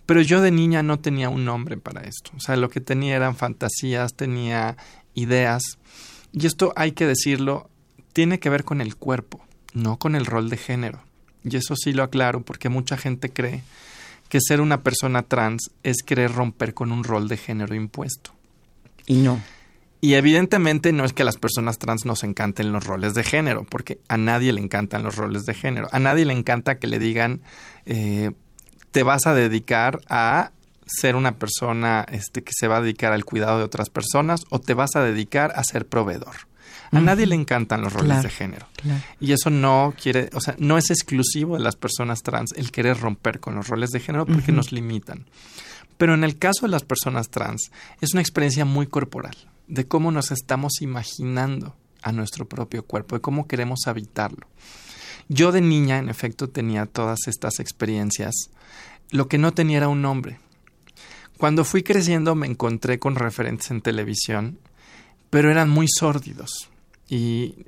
Pero 0.06 0.22
yo 0.22 0.40
de 0.40 0.52
niña 0.52 0.84
no 0.84 1.00
tenía 1.00 1.28
un 1.28 1.44
nombre 1.44 1.76
para 1.76 2.04
esto. 2.04 2.32
O 2.38 2.40
sea, 2.40 2.56
lo 2.56 2.70
que 2.70 2.80
tenía 2.80 3.18
eran 3.18 3.36
fantasías, 3.36 4.14
tenía 4.14 4.78
ideas. 5.16 5.64
Y 6.32 6.46
esto 6.46 6.72
hay 6.78 6.94
que 6.94 7.06
decirlo, 7.06 7.70
tiene 8.14 8.40
que 8.40 8.50
ver 8.50 8.64
con 8.64 8.80
el 8.80 8.96
cuerpo, 8.96 9.44
no 9.74 10.00
con 10.00 10.16
el 10.16 10.26
rol 10.26 10.50
de 10.50 10.56
género. 10.56 11.04
Y 11.44 11.58
eso 11.58 11.76
sí 11.76 11.92
lo 11.92 12.02
aclaro 12.02 12.42
porque 12.42 12.70
mucha 12.70 12.96
gente 12.96 13.32
cree 13.32 13.64
que 14.30 14.40
ser 14.40 14.62
una 14.62 14.82
persona 14.82 15.24
trans 15.24 15.72
es 15.84 15.98
querer 16.06 16.32
romper 16.32 16.74
con 16.74 16.94
un 16.94 17.04
rol 17.04 17.28
de 17.28 17.36
género 17.36 17.76
impuesto. 17.76 18.32
Y 19.08 19.16
no. 19.16 19.42
Y 20.06 20.14
evidentemente 20.14 20.94
no 20.94 21.04
es 21.04 21.14
que 21.14 21.24
a 21.24 21.26
las 21.26 21.38
personas 21.38 21.80
trans 21.80 22.06
nos 22.06 22.24
encanten 22.24 22.72
los 22.72 22.84
roles 22.84 23.16
de 23.16 23.24
género, 23.24 23.66
porque 23.68 24.02
a 24.08 24.18
nadie 24.18 24.54
le 24.54 24.62
encantan 24.62 25.02
los 25.02 25.16
roles 25.16 25.48
de 25.48 25.56
género. 25.56 25.88
A 25.92 25.98
nadie 25.98 26.26
le 26.26 26.34
encanta 26.34 26.78
que 26.78 26.86
le 26.86 27.00
digan, 27.00 27.42
eh, 27.88 28.30
te 28.92 29.02
vas 29.02 29.26
a 29.26 29.34
dedicar 29.34 30.02
a 30.08 30.52
ser 30.86 31.16
una 31.16 31.40
persona 31.40 32.06
este, 32.12 32.44
que 32.44 32.52
se 32.56 32.68
va 32.68 32.78
a 32.78 32.82
dedicar 32.82 33.14
al 33.14 33.26
cuidado 33.26 33.58
de 33.58 33.64
otras 33.64 33.90
personas 33.90 34.44
o 34.52 34.60
te 34.60 34.76
vas 34.76 34.96
a 34.96 35.02
dedicar 35.02 35.52
a 35.56 35.64
ser 35.64 35.88
proveedor. 35.88 36.36
A 36.92 37.02
nadie 37.02 37.26
le 37.26 37.34
encantan 37.34 37.82
los 37.82 37.92
roles 37.92 38.22
de 38.22 38.30
género. 38.30 38.68
Y 39.20 39.32
eso 39.32 39.50
no 39.50 39.96
quiere, 40.00 40.30
o 40.34 40.40
sea, 40.40 40.56
no 40.60 40.78
es 40.78 40.92
exclusivo 40.92 41.58
de 41.58 41.64
las 41.64 41.78
personas 41.78 42.22
trans 42.22 42.52
el 42.56 42.72
querer 42.72 43.00
romper 43.00 43.40
con 43.40 43.56
los 43.56 43.70
roles 43.70 43.90
de 43.90 44.02
género 44.02 44.28
porque 44.28 44.52
nos 44.52 44.72
limitan. 44.72 45.26
Pero 45.98 46.14
en 46.14 46.24
el 46.24 46.38
caso 46.38 46.68
de 46.68 46.70
las 46.70 46.84
personas 46.84 47.30
trans, 47.30 47.72
es 48.02 48.14
una 48.14 48.22
experiencia 48.22 48.66
muy 48.66 48.86
corporal 48.86 49.36
de 49.68 49.88
cómo 49.88 50.12
nos 50.12 50.32
estamos 50.32 50.82
imaginando 50.82 51.76
a 52.02 52.12
nuestro 52.12 52.48
propio 52.48 52.86
cuerpo, 52.86 53.16
de 53.16 53.22
cómo 53.22 53.48
queremos 53.48 53.88
habitarlo. 53.88 54.48
Yo 55.28 55.52
de 55.52 55.62
niña, 55.62 55.98
en 55.98 56.10
efecto, 56.10 56.50
tenía 56.50 56.86
todas 56.86 57.28
estas 57.28 57.60
experiencias. 57.60 58.34
Lo 59.10 59.28
que 59.28 59.38
no 59.38 59.54
tenía 59.54 59.78
era 59.78 59.88
un 59.88 60.02
nombre. 60.02 60.40
Cuando 61.38 61.66
fui 61.66 61.84
creciendo 61.84 62.36
me 62.36 62.48
encontré 62.48 63.00
con 63.00 63.16
referentes 63.16 63.72
en 63.72 63.82
televisión, 63.82 64.60
pero 65.30 65.52
eran 65.52 65.70
muy 65.70 65.88
sórdidos. 65.88 66.70
Y 67.10 67.66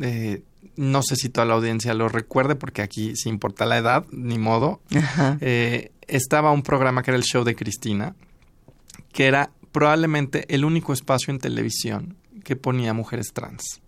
eh, 0.00 0.42
no 0.76 1.02
sé 1.02 1.16
si 1.16 1.28
toda 1.28 1.46
la 1.46 1.54
audiencia 1.54 1.94
lo 1.94 2.08
recuerde, 2.08 2.56
porque 2.56 2.82
aquí, 2.82 3.14
si 3.14 3.28
importa 3.28 3.66
la 3.66 3.78
edad, 3.78 4.06
ni 4.10 4.38
modo, 4.38 4.80
eh, 5.40 5.92
estaba 6.06 6.52
un 6.52 6.62
programa 6.62 7.02
que 7.02 7.10
era 7.10 7.18
el 7.18 7.24
show 7.24 7.44
de 7.44 7.54
Cristina, 7.54 8.14
que 9.12 9.26
era 9.26 9.50
probablemente 9.76 10.46
el 10.54 10.64
único 10.64 10.94
espacio 10.94 11.30
en 11.30 11.38
televisión 11.38 12.16
que 12.44 12.56
ponía 12.56 12.94
mujeres 12.94 13.34
trans. 13.34 13.82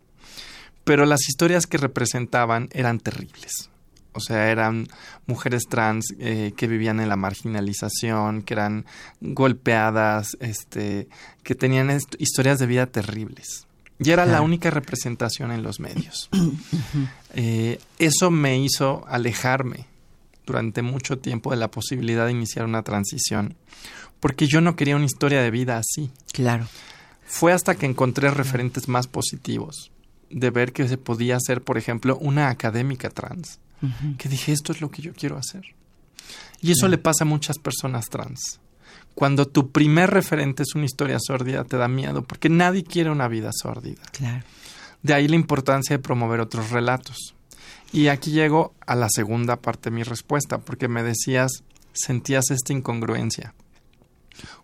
Pero 0.85 1.07
las 1.07 1.27
historias 1.31 1.67
que 1.67 1.79
representaban 1.79 2.69
eran 2.73 3.01
terribles. 3.01 3.71
O 4.13 4.21
sea, 4.21 4.51
eran 4.51 4.87
mujeres 5.27 5.63
trans 5.67 6.15
eh, 6.19 6.53
que 6.59 6.67
vivían 6.67 7.01
en 7.01 7.09
la 7.09 7.17
marginalización, 7.17 8.43
que 8.43 8.53
eran 8.53 8.85
golpeadas, 9.23 10.37
este, 10.41 11.09
que 11.43 11.55
tenían 11.55 11.99
historias 12.19 12.59
de 12.59 12.67
vida 12.67 12.85
terribles. 12.85 13.67
Y 13.99 14.11
era 14.11 14.27
la 14.27 14.43
única 14.43 14.69
representación 14.69 15.53
en 15.53 15.63
los 15.63 15.81
medios. 15.81 16.29
Eh, 17.35 17.79
eso 17.99 18.31
me 18.31 18.59
hizo 18.59 19.05
alejarme 19.07 19.87
durante 20.47 20.81
mucho 20.81 21.19
tiempo 21.19 21.51
de 21.51 21.59
la 21.59 21.71
posibilidad 21.71 22.25
de 22.25 22.33
iniciar 22.33 22.65
una 22.65 22.83
transición, 22.83 23.55
porque 24.21 24.47
yo 24.47 24.61
no 24.61 24.77
quería 24.77 24.97
una 24.97 25.05
historia 25.05 25.43
de 25.43 25.51
vida 25.51 25.79
así. 25.79 26.11
Claro. 26.33 26.67
Fue 27.27 27.53
hasta 27.53 27.75
que 27.75 27.87
encontré 27.87 28.31
referentes 28.31 28.89
más 28.89 29.07
positivos 29.07 29.91
de 30.31 30.51
ver 30.51 30.73
que 30.73 30.89
se 30.89 30.99
podía 30.99 31.37
hacer, 31.37 31.63
por 31.63 31.79
ejemplo, 31.79 32.17
una 32.19 32.49
académica 32.49 33.11
trans, 33.11 33.61
que 34.19 34.29
dije, 34.29 34.53
esto 34.53 34.73
es 34.73 34.81
lo 34.81 34.91
que 34.91 35.03
yo 35.03 35.13
quiero 35.13 35.37
hacer. 35.37 35.63
Y 36.61 36.73
eso 36.73 36.89
le 36.89 36.99
pasa 36.99 37.25
a 37.25 37.27
muchas 37.27 37.59
personas 37.59 38.07
trans. 38.07 38.61
Cuando 39.15 39.47
tu 39.47 39.71
primer 39.71 40.11
referente 40.11 40.63
es 40.63 40.75
una 40.75 40.85
historia 40.85 41.19
sórdida, 41.21 41.65
te 41.65 41.77
da 41.77 41.89
miedo, 41.89 42.23
porque 42.23 42.49
nadie 42.49 42.85
quiere 42.85 43.11
una 43.11 43.29
vida 43.29 43.51
sórdida. 43.53 44.03
Claro. 44.13 44.45
De 45.03 45.15
ahí 45.15 45.29
la 45.29 45.37
importancia 45.37 45.97
de 45.97 46.03
promover 46.03 46.41
otros 46.41 46.71
relatos. 46.71 47.35
Y 47.93 48.09
aquí 48.09 48.33
llego 48.33 48.75
a 48.87 48.95
la 48.95 49.09
segunda 49.09 49.57
parte 49.57 49.91
de 49.91 49.97
mi 49.97 50.03
respuesta, 50.03 50.59
porque 50.59 50.89
me 50.89 51.03
decías, 51.03 51.65
sentías 51.93 52.51
esta 52.51 52.73
incongruencia. 52.73 53.55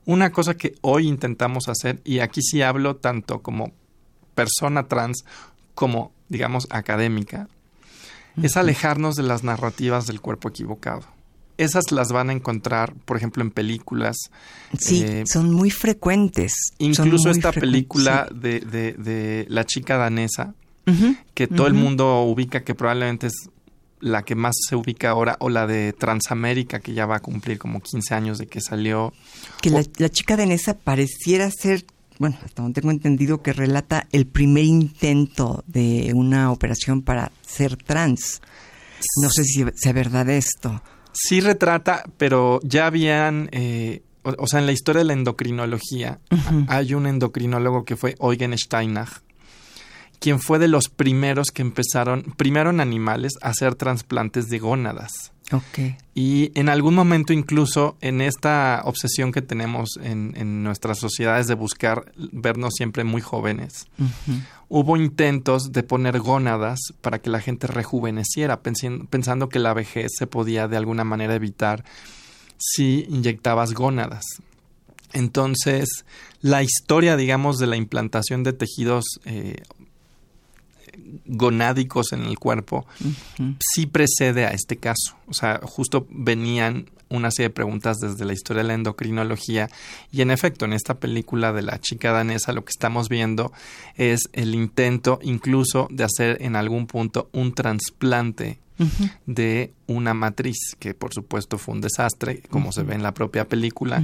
Una 0.04 0.30
cosa 0.30 0.56
que 0.56 0.74
hoy 0.80 1.08
intentamos 1.08 1.68
hacer, 1.68 2.00
y 2.04 2.20
aquí 2.20 2.42
sí 2.42 2.62
hablo 2.62 2.96
tanto 2.96 3.42
como 3.42 3.72
persona 4.34 4.88
trans 4.88 5.24
como, 5.74 6.12
digamos, 6.28 6.66
académica, 6.70 7.48
es 8.42 8.56
alejarnos 8.56 9.14
de 9.14 9.22
las 9.22 9.44
narrativas 9.44 10.06
del 10.06 10.20
cuerpo 10.20 10.48
equivocado. 10.48 11.02
Esas 11.56 11.92
las 11.92 12.10
van 12.10 12.30
a 12.30 12.32
encontrar, 12.32 12.94
por 13.04 13.16
ejemplo, 13.16 13.44
en 13.44 13.52
películas. 13.52 14.16
Sí, 14.76 15.04
eh, 15.04 15.22
son 15.24 15.52
muy 15.52 15.70
frecuentes. 15.70 16.52
Incluso 16.78 17.30
esta 17.30 17.52
película 17.52 18.28
de, 18.34 18.60
de, 18.60 19.46
la 19.48 19.64
chica 19.64 19.96
danesa, 19.96 20.54
que 21.34 21.46
todo 21.46 21.68
el 21.68 21.74
mundo 21.74 22.22
ubica, 22.22 22.64
que 22.64 22.74
probablemente 22.74 23.28
es 23.28 23.50
la 24.04 24.22
que 24.22 24.34
más 24.34 24.54
se 24.68 24.76
ubica 24.76 25.10
ahora, 25.10 25.36
o 25.40 25.48
la 25.48 25.66
de 25.66 25.94
Transamérica, 25.94 26.80
que 26.80 26.92
ya 26.92 27.06
va 27.06 27.16
a 27.16 27.20
cumplir 27.20 27.58
como 27.58 27.80
15 27.80 28.14
años 28.14 28.38
de 28.38 28.46
que 28.46 28.60
salió. 28.60 29.14
Que 29.62 29.70
la, 29.70 29.82
la, 29.96 30.10
chica 30.10 30.36
danesa 30.36 30.76
pareciera 30.76 31.50
ser, 31.50 31.86
bueno, 32.18 32.36
hasta 32.44 32.62
donde 32.62 32.80
tengo 32.80 32.92
entendido, 32.92 33.40
que 33.40 33.54
relata 33.54 34.06
el 34.12 34.26
primer 34.26 34.64
intento 34.64 35.64
de 35.66 36.12
una 36.14 36.52
operación 36.52 37.00
para 37.00 37.32
ser 37.46 37.76
trans. 37.76 38.42
No 39.22 39.30
sé 39.30 39.44
si 39.44 39.64
sea 39.74 39.92
verdad 39.94 40.28
esto. 40.28 40.82
Sí 41.14 41.40
retrata, 41.40 42.04
pero 42.18 42.60
ya 42.62 42.86
habían... 42.86 43.48
Eh, 43.52 44.02
o, 44.22 44.46
sea, 44.46 44.60
en 44.60 44.66
la 44.66 44.72
historia 44.72 45.00
de 45.00 45.04
la 45.04 45.12
endocrinología 45.12 46.18
hay 46.68 46.94
un 46.94 47.06
endocrinólogo 47.06 47.84
que 47.84 47.96
fue 47.96 48.16
Eugen 48.20 48.56
Steinach, 48.56 49.20
quien 50.24 50.40
fue 50.40 50.58
de 50.58 50.68
los 50.68 50.88
primeros 50.88 51.48
que 51.50 51.60
empezaron, 51.60 52.22
primero 52.38 52.70
en 52.70 52.80
animales, 52.80 53.34
a 53.42 53.50
hacer 53.50 53.74
trasplantes 53.74 54.48
de 54.48 54.58
gónadas. 54.58 55.10
Okay. 55.52 55.98
Y 56.14 56.50
en 56.58 56.70
algún 56.70 56.94
momento 56.94 57.34
incluso 57.34 57.98
en 58.00 58.22
esta 58.22 58.80
obsesión 58.86 59.32
que 59.32 59.42
tenemos 59.42 59.98
en, 60.02 60.32
en 60.34 60.62
nuestras 60.62 60.98
sociedades 60.98 61.46
de 61.46 61.54
buscar 61.54 62.10
vernos 62.16 62.72
siempre 62.74 63.04
muy 63.04 63.20
jóvenes, 63.20 63.86
hubo 64.70 64.96
intentos 64.96 65.72
de 65.72 65.82
poner 65.82 66.18
gónadas 66.20 66.80
para 67.02 67.18
que 67.18 67.28
la 67.28 67.40
gente 67.40 67.66
rejuveneciera, 67.66 68.62
pensando 68.62 69.50
que 69.50 69.58
la 69.58 69.74
vejez 69.74 70.12
se 70.18 70.26
podía 70.26 70.68
de 70.68 70.78
alguna 70.78 71.04
manera 71.04 71.34
evitar 71.34 71.84
si 72.56 73.04
inyectabas 73.10 73.74
gónadas. 73.74 74.24
Entonces, 75.12 76.06
la 76.40 76.62
historia, 76.62 77.18
digamos, 77.18 77.58
de 77.58 77.66
la 77.66 77.76
implantación 77.76 78.42
de 78.42 78.54
tejidos 78.54 79.04
eh, 79.26 79.62
gonádicos 81.26 82.12
en 82.12 82.24
el 82.24 82.38
cuerpo, 82.38 82.86
sí 83.58 83.86
precede 83.86 84.46
a 84.46 84.50
este 84.50 84.76
caso. 84.76 85.16
O 85.26 85.34
sea, 85.34 85.60
justo 85.62 86.06
venían 86.10 86.86
una 87.08 87.30
serie 87.30 87.48
de 87.48 87.54
preguntas 87.54 87.98
desde 87.98 88.24
la 88.24 88.32
historia 88.32 88.62
de 88.62 88.68
la 88.68 88.74
endocrinología 88.74 89.68
y 90.10 90.22
en 90.22 90.30
efecto 90.30 90.64
en 90.64 90.72
esta 90.72 90.94
película 90.94 91.52
de 91.52 91.62
la 91.62 91.78
chica 91.78 92.12
danesa 92.12 92.52
lo 92.52 92.64
que 92.64 92.70
estamos 92.70 93.08
viendo 93.08 93.52
es 93.96 94.28
el 94.32 94.54
intento 94.54 95.18
incluso 95.22 95.86
de 95.90 96.04
hacer 96.04 96.38
en 96.40 96.56
algún 96.56 96.86
punto 96.86 97.28
un 97.32 97.54
trasplante 97.54 98.58
de 99.26 99.72
una 99.86 100.14
matriz, 100.14 100.56
que 100.78 100.94
por 100.94 101.14
supuesto 101.14 101.58
fue 101.58 101.74
un 101.74 101.80
desastre, 101.80 102.42
como 102.50 102.72
se 102.72 102.82
ve 102.82 102.94
en 102.94 103.02
la 103.02 103.14
propia 103.14 103.48
película. 103.48 104.02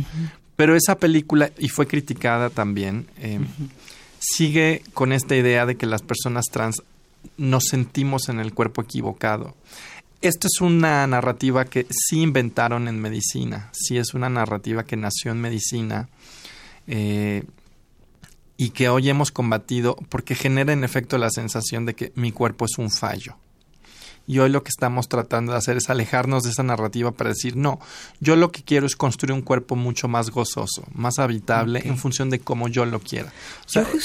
Pero 0.56 0.76
esa 0.76 0.96
película, 0.98 1.50
y 1.58 1.68
fue 1.68 1.86
criticada 1.86 2.50
también, 2.50 3.06
eh, 3.18 3.40
sigue 4.20 4.82
con 4.94 5.12
esta 5.12 5.34
idea 5.34 5.66
de 5.66 5.76
que 5.76 5.86
las 5.86 6.02
personas 6.02 6.44
trans 6.52 6.82
nos 7.36 7.64
sentimos 7.64 8.28
en 8.28 8.38
el 8.38 8.54
cuerpo 8.54 8.82
equivocado. 8.82 9.56
Esta 10.20 10.46
es 10.46 10.60
una 10.60 11.06
narrativa 11.06 11.64
que 11.64 11.86
sí 11.90 12.20
inventaron 12.20 12.86
en 12.86 13.00
medicina, 13.00 13.70
sí 13.72 13.96
es 13.96 14.12
una 14.12 14.28
narrativa 14.28 14.84
que 14.84 14.96
nació 14.96 15.32
en 15.32 15.40
medicina 15.40 16.10
eh, 16.86 17.44
y 18.58 18.70
que 18.70 18.90
hoy 18.90 19.08
hemos 19.08 19.32
combatido 19.32 19.96
porque 20.10 20.34
genera 20.34 20.74
en 20.74 20.84
efecto 20.84 21.16
la 21.16 21.30
sensación 21.30 21.86
de 21.86 21.94
que 21.94 22.12
mi 22.16 22.32
cuerpo 22.32 22.66
es 22.66 22.76
un 22.76 22.90
fallo. 22.90 23.36
Y 24.26 24.38
hoy 24.38 24.50
lo 24.50 24.62
que 24.62 24.68
estamos 24.68 25.08
tratando 25.08 25.52
de 25.52 25.58
hacer 25.58 25.76
es 25.76 25.90
alejarnos 25.90 26.44
de 26.44 26.50
esa 26.50 26.62
narrativa 26.62 27.10
para 27.10 27.30
decir, 27.30 27.56
no, 27.56 27.80
yo 28.20 28.36
lo 28.36 28.52
que 28.52 28.62
quiero 28.62 28.86
es 28.86 28.94
construir 28.94 29.32
un 29.32 29.42
cuerpo 29.42 29.76
mucho 29.76 30.06
más 30.06 30.30
gozoso, 30.30 30.84
más 30.94 31.18
habitable 31.18 31.82
en 31.84 31.98
función 31.98 32.30
de 32.30 32.38
cómo 32.38 32.68
yo 32.68 32.84
lo 32.84 33.00
quiera. 33.00 33.32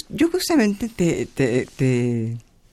yo, 0.10 0.30
justamente 0.30 0.90
te, 0.90 1.28
te, 1.28 1.68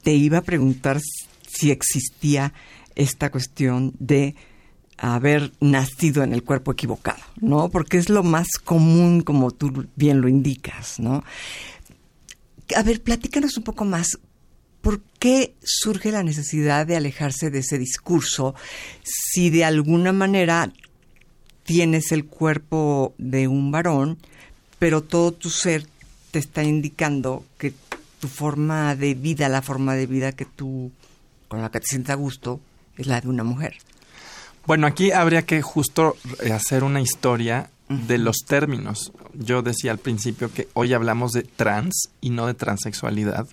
te, 0.02 0.12
iba 0.12 0.38
a 0.38 0.42
preguntar 0.42 1.00
si 1.46 1.70
existía 1.70 2.54
esta 2.94 3.30
cuestión 3.30 3.92
de 3.98 4.34
haber 4.96 5.52
nacido 5.60 6.22
en 6.22 6.32
el 6.32 6.44
cuerpo 6.44 6.72
equivocado, 6.72 7.22
¿no? 7.40 7.70
Porque 7.70 7.98
es 7.98 8.08
lo 8.08 8.22
más 8.22 8.46
común, 8.64 9.22
como 9.22 9.50
tú 9.50 9.86
bien 9.96 10.20
lo 10.20 10.28
indicas, 10.28 11.00
¿no? 11.00 11.24
A 12.76 12.82
ver, 12.82 13.02
platícanos 13.02 13.56
un 13.56 13.64
poco 13.64 13.84
más. 13.84 14.18
¿Por 14.82 15.00
qué 15.18 15.54
surge 15.62 16.12
la 16.12 16.22
necesidad 16.22 16.86
de 16.86 16.96
alejarse 16.96 17.50
de 17.50 17.60
ese 17.60 17.78
discurso 17.78 18.54
si 19.02 19.48
de 19.48 19.64
alguna 19.64 20.12
manera 20.12 20.72
tienes 21.64 22.12
el 22.12 22.26
cuerpo 22.26 23.14
de 23.18 23.48
un 23.48 23.70
varón, 23.70 24.18
pero 24.78 25.02
todo 25.02 25.32
tu 25.32 25.48
ser 25.48 25.86
te 26.32 26.38
está 26.40 26.64
indicando 26.64 27.44
que 27.58 27.72
tu 28.18 28.28
forma 28.28 28.96
de 28.96 29.14
vida, 29.14 29.48
la 29.48 29.62
forma 29.62 29.94
de 29.94 30.06
vida 30.06 30.32
que 30.32 30.44
tú 30.44 30.90
con 31.48 31.60
la 31.62 31.70
que 31.70 31.80
te 31.80 31.86
sientes 31.86 32.10
a 32.10 32.14
gusto, 32.14 32.60
es 32.96 33.06
la 33.06 33.20
de 33.20 33.28
una 33.28 33.44
mujer? 33.44 33.76
Bueno, 34.66 34.86
aquí 34.86 35.12
habría 35.12 35.42
que 35.42 35.60
justo 35.60 36.16
hacer 36.52 36.82
una 36.82 37.00
historia 37.00 37.70
de 37.88 38.18
los 38.18 38.38
términos. 38.46 39.12
Yo 39.34 39.62
decía 39.62 39.90
al 39.90 39.98
principio 39.98 40.52
que 40.52 40.68
hoy 40.72 40.94
hablamos 40.94 41.32
de 41.32 41.42
trans 41.42 42.08
y 42.20 42.30
no 42.30 42.46
de 42.46 42.54
transexualidad. 42.54 43.46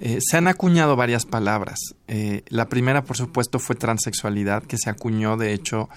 Eh, 0.00 0.18
se 0.20 0.36
han 0.36 0.48
acuñado 0.48 0.96
varias 0.96 1.26
palabras. 1.26 1.78
Eh, 2.08 2.42
la 2.48 2.68
primera, 2.68 3.04
por 3.04 3.16
supuesto, 3.16 3.58
fue 3.58 3.76
transexualidad, 3.76 4.62
que 4.62 4.76
se 4.78 4.90
acuñó, 4.90 5.36
de 5.36 5.52
hecho, 5.52 5.88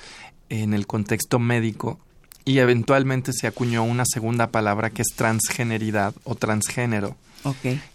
en 0.49 0.73
el 0.73 0.87
contexto 0.87 1.39
médico, 1.39 1.99
y 2.45 2.59
eventualmente 2.59 3.33
se 3.33 3.47
acuñó 3.47 3.83
una 3.83 4.05
segunda 4.05 4.51
palabra 4.51 4.89
que 4.89 5.01
es 5.01 5.09
transgeneridad 5.15 6.13
o 6.23 6.35
transgénero, 6.35 7.17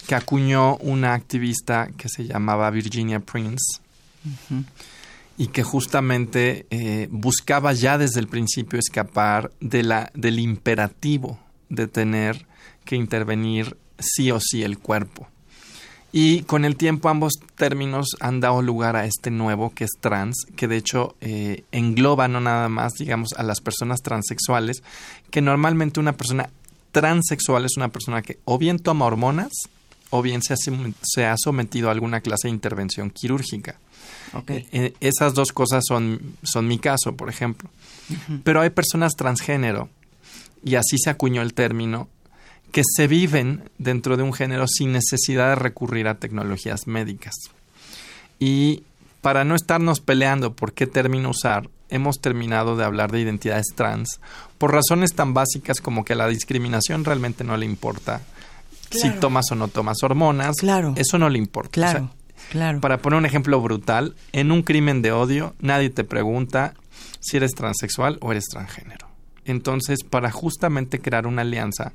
que 0.07 0.15
acuñó 0.15 0.77
una 0.77 1.15
activista 1.15 1.89
que 1.97 2.09
se 2.09 2.27
llamaba 2.27 2.71
Virginia 2.71 3.21
Prince. 3.21 3.81
Y 5.39 5.47
que 5.49 5.63
justamente 5.63 6.67
eh, 6.71 7.09
buscaba 7.11 7.73
ya 7.73 7.97
desde 7.97 8.21
el 8.21 8.29
principio 8.29 8.79
escapar 8.79 9.51
de 9.61 9.83
la, 9.83 10.11
del 10.15 10.39
imperativo 10.39 11.39
de 11.71 11.87
tener 11.87 12.47
que 12.85 12.97
intervenir 12.97 13.77
sí 13.99 14.31
o 14.31 14.39
sí 14.39 14.63
el 14.63 14.79
cuerpo. 14.79 15.29
Y 16.13 16.43
con 16.43 16.67
el 16.67 16.77
tiempo 16.77 17.09
ambos 17.09 17.33
términos 17.55 18.17
han 18.21 18.41
dado 18.41 18.61
lugar 18.61 18.97
a 18.97 19.07
este 19.07 19.31
nuevo 19.31 19.71
que 19.71 19.85
es 19.85 19.93
trans, 19.99 20.45
que 20.57 20.69
de 20.69 20.77
hecho 20.77 21.17
eh, 21.23 21.65
engloba 21.73 22.29
no 22.29 22.41
nada 22.41 22.69
más, 22.69 22.93
digamos, 22.99 23.33
a 23.33 23.43
las 23.43 23.61
personas 23.61 24.03
transexuales, 24.03 24.83
que 25.31 25.41
normalmente 25.41 26.01
una 26.01 26.13
persona 26.13 26.51
transexual 26.91 27.65
es 27.65 27.79
una 27.79 27.89
persona 27.89 28.21
que 28.21 28.39
o 28.45 28.59
bien 28.59 28.79
toma 28.79 29.07
hormonas 29.07 29.53
o 30.11 30.21
bien 30.21 30.43
se 30.43 30.53
ha, 30.53 30.57
se 31.03 31.25
ha 31.25 31.35
sometido 31.39 31.89
a 31.89 31.93
alguna 31.93 32.21
clase 32.21 32.49
de 32.49 32.55
intervención 32.55 33.11
quirúrgica. 33.11 33.79
Okay. 34.35 34.67
Eh, 34.73 34.93
esas 35.01 35.33
dos 35.33 35.53
cosas 35.53 35.83
son, 35.87 36.37
son 36.43 36.69
mi 36.69 36.79
caso, 36.79 37.17
por 37.17 37.31
ejemplo. 37.31 37.71
Pero 38.45 38.61
hay 38.61 38.69
personas 38.69 39.15
transgénero, 39.17 39.89
y 40.63 40.75
así 40.75 40.99
se 40.99 41.09
acuñó 41.09 41.41
el 41.41 41.55
término, 41.55 42.09
que 42.73 42.83
se 42.85 43.07
viven 43.07 43.71
dentro 43.79 44.17
de 44.17 44.23
un 44.23 44.33
género 44.33 44.67
sin 44.67 44.93
necesidad 44.93 45.51
de 45.51 45.55
recurrir 45.57 46.09
a 46.09 46.17
tecnologías 46.17 46.87
médicas. 46.87 47.35
Y 48.39 48.83
para 49.21 49.45
no 49.45 49.55
estarnos 49.55 50.01
peleando 50.01 50.55
por 50.55 50.73
qué 50.73 50.87
término 50.87 51.31
usar, 51.31 51.69
hemos 51.91 52.21
terminado 52.21 52.77
de 52.77 52.85
hablar 52.85 53.13
de 53.13 53.21
identidades 53.21 53.67
trans 53.77 54.21
por 54.59 54.73
razones 54.73 55.15
tan 55.15 55.35
básicas 55.35 55.81
como 55.81 56.05
que 56.05 56.15
a 56.15 56.17
la 56.17 56.29
discriminación 56.29 57.05
realmente 57.05 57.45
no 57.45 57.57
le 57.57 57.67
importa 57.67 58.23
si 58.91 59.11
tomas 59.11 59.51
o 59.53 59.55
no 59.55 59.69
tomas 59.69 60.03
hormonas. 60.03 60.57
Claro. 60.59 60.95
Eso 60.97 61.19
no 61.19 61.29
le 61.29 61.39
importa. 61.39 61.71
Claro. 61.71 62.11
claro. 62.51 62.81
Para 62.81 62.99
poner 62.99 63.19
un 63.19 63.27
ejemplo 63.27 63.61
brutal, 63.61 64.15
en 64.33 64.51
un 64.51 64.63
crimen 64.63 65.03
de 65.03 65.13
odio 65.13 65.55
nadie 65.61 65.91
te 65.91 66.05
pregunta 66.05 66.75
si 67.21 67.37
eres 67.37 67.53
transexual 67.53 68.19
o 68.21 68.33
eres 68.33 68.47
transgénero. 68.51 69.12
Entonces, 69.45 70.05
para 70.09 70.31
justamente 70.31 71.01
crear 71.01 71.27
una 71.27 71.43
alianza, 71.43 71.93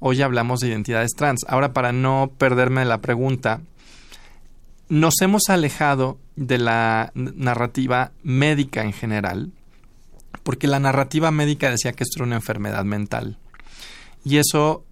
hoy 0.00 0.22
hablamos 0.22 0.60
de 0.60 0.68
identidades 0.68 1.12
trans. 1.16 1.44
Ahora, 1.48 1.72
para 1.72 1.92
no 1.92 2.32
perderme 2.38 2.84
la 2.84 3.00
pregunta, 3.00 3.60
nos 4.88 5.14
hemos 5.20 5.42
alejado 5.48 6.18
de 6.36 6.58
la 6.58 7.12
narrativa 7.14 8.12
médica 8.22 8.82
en 8.82 8.92
general, 8.92 9.52
porque 10.42 10.66
la 10.66 10.80
narrativa 10.80 11.30
médica 11.30 11.70
decía 11.70 11.92
que 11.92 12.04
esto 12.04 12.18
era 12.18 12.26
una 12.26 12.36
enfermedad 12.36 12.84
mental. 12.84 13.38
Y 14.24 14.38
eso 14.38 14.84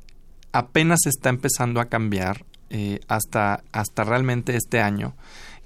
apenas 0.53 1.01
está 1.07 1.29
empezando 1.29 1.81
a 1.81 1.87
cambiar 1.87 2.45
eh, 2.71 3.01
hasta, 3.09 3.63
hasta 3.73 4.05
realmente 4.05 4.57
este 4.57 4.81
año, 4.81 5.15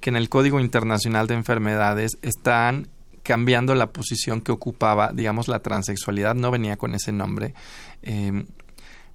que 0.01 0.11
en 0.11 0.17
el 0.17 0.29
Código 0.29 0.61
Internacional 0.61 1.27
de 1.27 1.35
Enfermedades 1.35 2.19
están 2.23 2.89
cambiando 3.23 3.75
la 3.75 3.93
posición 3.93 4.41
que 4.41 4.53
ocupaba, 4.53 5.13
digamos, 5.13 5.49
la 5.49 5.61
transexualidad, 5.61 6.35
no 6.35 6.51
venía 6.51 6.77
con 6.77 6.95
ese 6.95 7.13
nombre, 7.13 7.55
eh, 8.03 8.45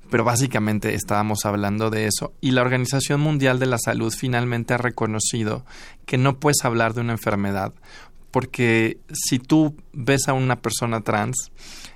pero 0.09 0.23
básicamente 0.23 0.93
estábamos 0.93 1.45
hablando 1.45 1.89
de 1.89 2.07
eso. 2.07 2.33
Y 2.41 2.51
la 2.51 2.61
Organización 2.61 3.21
Mundial 3.21 3.59
de 3.59 3.65
la 3.65 3.77
Salud 3.77 4.13
finalmente 4.13 4.73
ha 4.73 4.77
reconocido 4.77 5.65
que 6.05 6.17
no 6.17 6.39
puedes 6.39 6.63
hablar 6.63 6.93
de 6.93 7.01
una 7.01 7.13
enfermedad 7.13 7.73
porque 8.35 8.97
si 9.13 9.39
tú 9.39 9.77
ves 9.93 10.27
a 10.27 10.33
una 10.33 10.57
persona 10.57 10.99
trans 10.99 11.53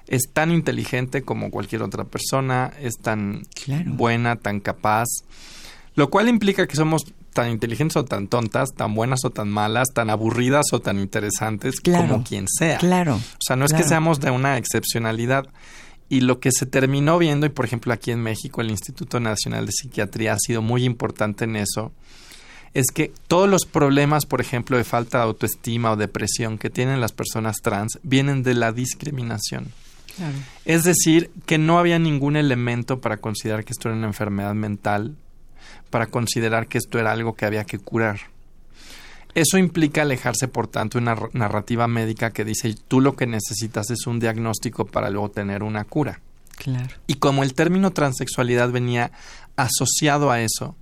es 0.07 0.31
tan 0.31 0.51
inteligente 0.51 1.21
como 1.21 1.51
cualquier 1.51 1.83
otra 1.83 2.05
persona, 2.05 2.71
es 2.79 2.93
tan 2.95 3.43
buena, 3.85 4.37
tan 4.37 4.61
capaz, 4.61 5.07
lo 5.95 6.09
cual 6.09 6.29
implica 6.29 6.65
que 6.65 6.77
somos 6.77 7.13
tan 7.39 7.51
inteligentes 7.51 7.95
o 7.95 8.03
tan 8.03 8.27
tontas, 8.27 8.73
tan 8.75 8.93
buenas 8.93 9.23
o 9.23 9.29
tan 9.29 9.49
malas, 9.49 9.87
tan 9.93 10.09
aburridas 10.09 10.65
o 10.73 10.81
tan 10.81 10.99
interesantes 10.99 11.79
como 11.79 12.21
quien 12.21 12.47
sea. 12.49 12.79
Claro. 12.79 13.15
O 13.15 13.39
sea, 13.39 13.55
no 13.55 13.63
es 13.63 13.71
que 13.71 13.83
seamos 13.83 14.19
de 14.19 14.29
una 14.29 14.57
excepcionalidad. 14.57 15.47
Y 16.09 16.19
lo 16.19 16.41
que 16.41 16.51
se 16.51 16.65
terminó 16.65 17.17
viendo, 17.17 17.45
y 17.45 17.49
por 17.49 17.63
ejemplo 17.63 17.93
aquí 17.93 18.11
en 18.11 18.21
México 18.21 18.59
el 18.59 18.69
Instituto 18.69 19.21
Nacional 19.21 19.65
de 19.65 19.71
Psiquiatría 19.71 20.33
ha 20.33 20.37
sido 20.37 20.61
muy 20.61 20.83
importante 20.83 21.45
en 21.45 21.55
eso, 21.55 21.93
es 22.73 22.87
que 22.93 23.13
todos 23.29 23.47
los 23.47 23.65
problemas, 23.65 24.25
por 24.25 24.41
ejemplo, 24.41 24.75
de 24.75 24.83
falta 24.83 25.19
de 25.19 25.23
autoestima 25.23 25.91
o 25.91 25.95
depresión 25.95 26.57
que 26.57 26.69
tienen 26.69 26.99
las 26.99 27.13
personas 27.13 27.61
trans 27.61 27.99
vienen 28.03 28.43
de 28.43 28.53
la 28.53 28.73
discriminación. 28.73 29.71
Es 30.65 30.83
decir, 30.83 31.31
que 31.45 31.57
no 31.57 31.79
había 31.79 31.99
ningún 31.99 32.35
elemento 32.35 32.99
para 32.99 33.15
considerar 33.15 33.63
que 33.63 33.71
esto 33.71 33.87
era 33.87 33.97
una 33.97 34.07
enfermedad 34.07 34.55
mental, 34.55 35.15
para 35.89 36.07
considerar 36.07 36.67
que 36.67 36.77
esto 36.77 36.99
era 36.99 37.11
algo 37.11 37.33
que 37.33 37.45
había 37.45 37.65
que 37.65 37.79
curar. 37.79 38.19
Eso 39.35 39.57
implica 39.57 40.01
alejarse, 40.01 40.47
por 40.47 40.67
tanto, 40.67 40.97
de 40.97 41.03
una 41.03 41.15
narrativa 41.33 41.87
médica 41.87 42.31
que 42.31 42.45
dice 42.45 42.75
tú 42.87 42.99
lo 42.99 43.15
que 43.15 43.27
necesitas 43.27 43.89
es 43.91 44.07
un 44.07 44.19
diagnóstico 44.19 44.85
para 44.85 45.09
luego 45.09 45.29
tener 45.29 45.63
una 45.63 45.83
cura. 45.85 46.19
Claro. 46.57 46.95
Y 47.07 47.15
como 47.15 47.43
el 47.43 47.53
término 47.53 47.91
transexualidad 47.91 48.71
venía 48.71 49.11
asociado 49.55 50.31
a 50.31 50.41
eso, 50.41 50.75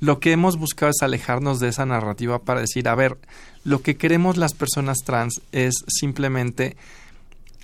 lo 0.00 0.20
que 0.20 0.32
hemos 0.32 0.56
buscado 0.56 0.90
es 0.90 1.02
alejarnos 1.02 1.60
de 1.60 1.68
esa 1.68 1.86
narrativa 1.86 2.40
para 2.40 2.60
decir, 2.60 2.88
a 2.88 2.94
ver, 2.94 3.18
lo 3.64 3.82
que 3.82 3.96
queremos 3.96 4.36
las 4.36 4.54
personas 4.54 4.98
trans 5.04 5.40
es 5.50 5.74
simplemente 5.88 6.76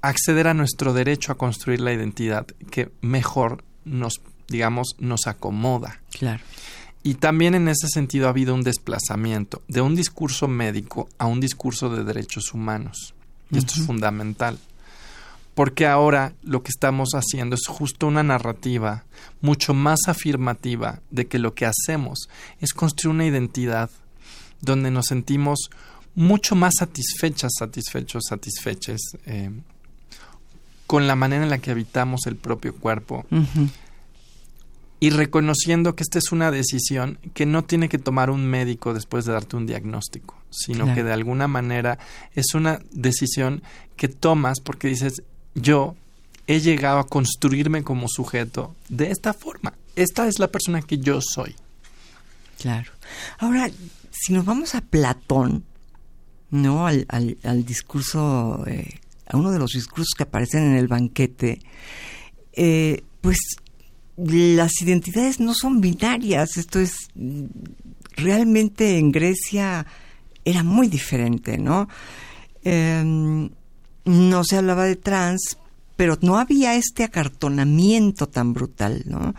acceder 0.02 0.48
a 0.48 0.54
nuestro 0.54 0.92
derecho 0.92 1.32
a 1.32 1.36
construir 1.38 1.80
la 1.80 1.92
identidad 1.92 2.46
que 2.70 2.90
mejor 3.00 3.62
nos, 3.84 4.20
digamos, 4.54 4.94
nos 5.00 5.26
acomoda. 5.26 6.00
Claro. 6.16 6.42
Y 7.02 7.14
también 7.14 7.54
en 7.54 7.68
ese 7.68 7.88
sentido 7.88 8.26
ha 8.26 8.30
habido 8.30 8.54
un 8.54 8.62
desplazamiento 8.62 9.62
de 9.68 9.80
un 9.80 9.96
discurso 9.96 10.46
médico 10.48 11.08
a 11.18 11.26
un 11.26 11.40
discurso 11.40 11.90
de 11.90 12.04
derechos 12.04 12.54
humanos. 12.54 13.14
Y 13.50 13.58
esto 13.58 13.74
es 13.76 13.84
fundamental. 13.84 14.58
Porque 15.54 15.86
ahora 15.86 16.32
lo 16.42 16.62
que 16.62 16.70
estamos 16.70 17.10
haciendo 17.14 17.56
es 17.56 17.66
justo 17.66 18.06
una 18.06 18.22
narrativa 18.22 19.04
mucho 19.40 19.74
más 19.74 20.00
afirmativa 20.06 21.00
de 21.10 21.26
que 21.26 21.38
lo 21.38 21.54
que 21.54 21.66
hacemos 21.66 22.28
es 22.60 22.72
construir 22.72 23.14
una 23.14 23.26
identidad 23.26 23.90
donde 24.60 24.90
nos 24.90 25.06
sentimos 25.06 25.70
mucho 26.14 26.54
más 26.54 26.74
satisfechas, 26.78 27.52
satisfechos, 27.58 28.22
satisfeches 28.28 29.00
eh, 29.26 29.50
con 30.86 31.06
la 31.06 31.16
manera 31.16 31.44
en 31.44 31.50
la 31.50 31.58
que 31.58 31.70
habitamos 31.70 32.26
el 32.26 32.36
propio 32.36 32.74
cuerpo. 32.74 33.26
Y 35.00 35.10
reconociendo 35.10 35.94
que 35.96 36.02
esta 36.02 36.18
es 36.18 36.32
una 36.32 36.50
decisión 36.50 37.18
que 37.34 37.46
no 37.46 37.64
tiene 37.64 37.88
que 37.88 37.98
tomar 37.98 38.30
un 38.30 38.46
médico 38.46 38.94
después 38.94 39.24
de 39.24 39.32
darte 39.32 39.56
un 39.56 39.66
diagnóstico, 39.66 40.36
sino 40.50 40.94
que 40.94 41.02
de 41.02 41.12
alguna 41.12 41.46
manera 41.46 41.98
es 42.34 42.54
una 42.54 42.80
decisión 42.90 43.62
que 43.96 44.08
tomas 44.08 44.60
porque 44.60 44.88
dices, 44.88 45.22
yo 45.54 45.94
he 46.46 46.60
llegado 46.60 46.98
a 46.98 47.06
construirme 47.06 47.82
como 47.82 48.08
sujeto 48.08 48.74
de 48.88 49.10
esta 49.10 49.34
forma. 49.34 49.74
Esta 49.96 50.26
es 50.26 50.38
la 50.38 50.48
persona 50.48 50.82
que 50.82 50.98
yo 50.98 51.20
soy. 51.20 51.54
Claro. 52.58 52.90
Ahora, 53.38 53.70
si 54.10 54.32
nos 54.32 54.44
vamos 54.44 54.74
a 54.74 54.80
Platón, 54.80 55.64
¿no? 56.50 56.86
Al, 56.86 57.06
al, 57.08 57.64
discurso, 57.64 58.64
eh, 58.66 59.00
a 59.26 59.36
uno 59.36 59.50
de 59.50 59.58
los 59.58 59.72
discursos 59.72 60.14
que 60.16 60.22
aparecen 60.22 60.64
en 60.64 60.76
el 60.76 60.88
banquete, 60.88 61.60
eh, 62.52 63.02
pues 63.20 63.38
las 64.16 64.80
identidades 64.80 65.40
no 65.40 65.54
son 65.54 65.80
binarias. 65.80 66.56
Esto 66.56 66.80
es, 66.80 67.08
realmente 68.16 68.98
en 68.98 69.12
Grecia 69.12 69.86
era 70.44 70.62
muy 70.62 70.88
diferente, 70.88 71.58
¿no? 71.58 71.88
Em, 72.62 73.50
no 74.04 74.44
se 74.44 74.56
hablaba 74.56 74.84
de 74.84 74.96
trans, 74.96 75.58
pero 75.96 76.18
no 76.20 76.38
había 76.38 76.74
este 76.74 77.04
acartonamiento 77.04 78.28
tan 78.28 78.52
brutal, 78.52 79.02
¿no? 79.06 79.34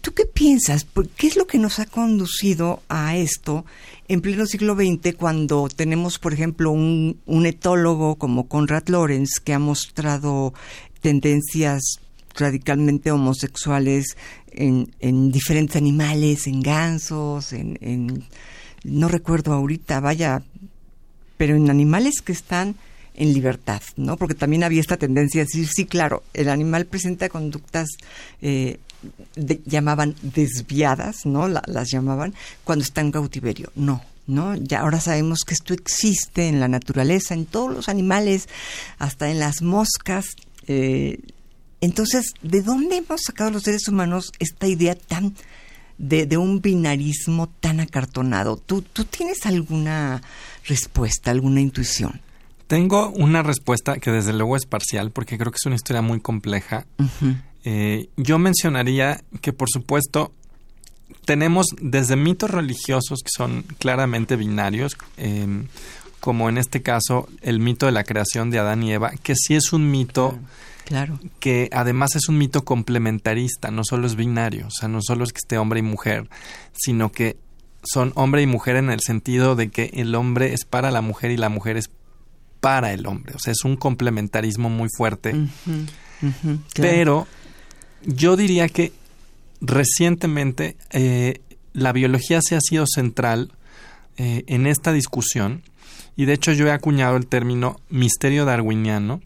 ¿Tú, 0.00 0.12
qué 0.12 0.24
piensas? 0.26 0.86
¿Qué 1.16 1.26
es 1.26 1.36
lo 1.36 1.46
que 1.46 1.58
nos 1.58 1.78
ha 1.78 1.86
conducido 1.86 2.82
a 2.88 3.16
esto 3.16 3.64
en 4.06 4.20
pleno 4.20 4.46
siglo 4.46 4.74
XX 4.74 5.16
cuando 5.16 5.68
tenemos, 5.68 6.18
por 6.18 6.32
ejemplo, 6.32 6.70
un, 6.70 7.46
etólogo 7.46 8.16
como 8.16 8.48
Conrad 8.48 8.88
Lorenz 8.88 9.40
que 9.42 9.54
ha 9.54 9.58
mostrado 9.58 10.52
tendencias 11.00 12.00
radicalmente 12.38 13.10
homosexuales 13.10 14.16
en, 14.50 14.94
en 15.00 15.30
diferentes 15.30 15.76
animales, 15.76 16.46
en 16.46 16.60
gansos, 16.60 17.52
en, 17.52 17.78
en, 17.80 18.24
no 18.84 19.08
recuerdo 19.08 19.52
ahorita, 19.52 20.00
vaya, 20.00 20.42
pero 21.36 21.56
en 21.56 21.70
animales 21.70 22.20
que 22.20 22.32
están 22.32 22.76
en 23.14 23.32
libertad, 23.32 23.82
¿no? 23.96 24.16
Porque 24.16 24.34
también 24.34 24.62
había 24.62 24.80
esta 24.80 24.96
tendencia 24.96 25.42
a 25.42 25.44
decir, 25.44 25.66
sí, 25.66 25.86
claro, 25.86 26.22
el 26.34 26.48
animal 26.48 26.86
presenta 26.86 27.28
conductas 27.28 27.88
eh, 28.40 28.78
llamaban 29.66 30.14
desviadas, 30.22 31.26
¿no? 31.26 31.48
las 31.48 31.90
llamaban 31.90 32.34
cuando 32.64 32.84
está 32.84 33.00
en 33.00 33.12
cautiverio. 33.12 33.70
No, 33.74 34.02
¿no? 34.26 34.54
Ya 34.56 34.80
ahora 34.80 35.00
sabemos 35.00 35.40
que 35.46 35.54
esto 35.54 35.74
existe 35.74 36.48
en 36.48 36.60
la 36.60 36.68
naturaleza, 36.68 37.34
en 37.34 37.46
todos 37.46 37.72
los 37.72 37.88
animales, 37.88 38.48
hasta 38.98 39.30
en 39.30 39.38
las 39.38 39.62
moscas. 39.62 40.26
Eh, 40.66 41.18
entonces, 41.80 42.32
¿de 42.42 42.62
dónde 42.62 42.96
hemos 42.96 43.20
sacado 43.22 43.50
los 43.50 43.62
seres 43.62 43.88
humanos 43.88 44.32
esta 44.38 44.66
idea 44.66 44.94
tan 44.94 45.34
de, 45.98 46.26
de 46.26 46.36
un 46.36 46.60
binarismo 46.60 47.48
tan 47.60 47.80
acartonado? 47.80 48.56
¿Tú, 48.56 48.82
¿Tú 48.82 49.04
tienes 49.04 49.46
alguna 49.46 50.22
respuesta, 50.66 51.30
alguna 51.30 51.60
intuición? 51.60 52.20
Tengo 52.66 53.08
una 53.10 53.42
respuesta 53.42 53.98
que 53.98 54.10
desde 54.10 54.32
luego 54.32 54.56
es 54.56 54.66
parcial 54.66 55.10
porque 55.10 55.38
creo 55.38 55.50
que 55.50 55.56
es 55.56 55.66
una 55.66 55.76
historia 55.76 56.02
muy 56.02 56.20
compleja. 56.20 56.86
Eh, 57.64 58.08
yo 58.16 58.38
mencionaría 58.38 59.22
que 59.40 59.54
por 59.54 59.68
supuesto 59.70 60.32
tenemos 61.24 61.66
desde 61.80 62.16
mitos 62.16 62.50
religiosos 62.50 63.20
que 63.22 63.30
son 63.34 63.62
claramente 63.78 64.36
binarios, 64.36 64.96
em, 65.16 65.66
como 66.20 66.48
en 66.48 66.58
este 66.58 66.82
caso 66.82 67.28
el 67.40 67.58
mito 67.58 67.86
de 67.86 67.92
la 67.92 68.04
creación 68.04 68.50
de 68.50 68.58
Adán 68.58 68.82
y 68.82 68.92
Eva, 68.92 69.12
que 69.22 69.34
sí 69.34 69.54
es 69.54 69.72
un 69.72 69.90
mito 69.90 70.38
claro. 70.88 71.20
que 71.38 71.68
además 71.72 72.16
es 72.16 72.28
un 72.28 72.38
mito 72.38 72.64
complementarista, 72.64 73.70
no 73.70 73.84
solo 73.84 74.06
es 74.06 74.16
binario, 74.16 74.68
o 74.68 74.70
sea, 74.70 74.88
no 74.88 75.02
solo 75.02 75.24
es 75.24 75.32
que 75.32 75.38
esté 75.38 75.58
hombre 75.58 75.80
y 75.80 75.82
mujer, 75.82 76.28
sino 76.72 77.12
que 77.12 77.36
son 77.84 78.12
hombre 78.16 78.40
y 78.40 78.46
mujer 78.46 78.76
en 78.76 78.88
el 78.88 79.00
sentido 79.00 79.54
de 79.54 79.68
que 79.68 79.90
el 79.94 80.14
hombre 80.14 80.54
es 80.54 80.64
para 80.64 80.90
la 80.90 81.02
mujer 81.02 81.30
y 81.30 81.36
la 81.36 81.50
mujer 81.50 81.76
es 81.76 81.90
para 82.60 82.92
el 82.92 83.06
hombre. 83.06 83.34
O 83.34 83.38
sea, 83.38 83.52
es 83.52 83.64
un 83.64 83.76
complementarismo 83.76 84.68
muy 84.70 84.88
fuerte. 84.96 85.34
Pero 86.74 87.26
yo 88.04 88.36
diría 88.36 88.68
que 88.68 88.92
recientemente 89.60 90.76
eh, 90.90 91.40
la 91.72 91.92
biología 91.92 92.40
se 92.42 92.56
ha 92.56 92.60
sido 92.60 92.86
central 92.86 93.52
eh, 94.16 94.44
en 94.46 94.66
esta 94.66 94.92
discusión 94.92 95.62
y 96.16 96.24
de 96.24 96.32
hecho 96.32 96.52
yo 96.52 96.66
he 96.66 96.72
acuñado 96.72 97.16
el 97.16 97.26
término 97.26 97.80
misterio 97.88 98.44
darwiniano 98.44 99.20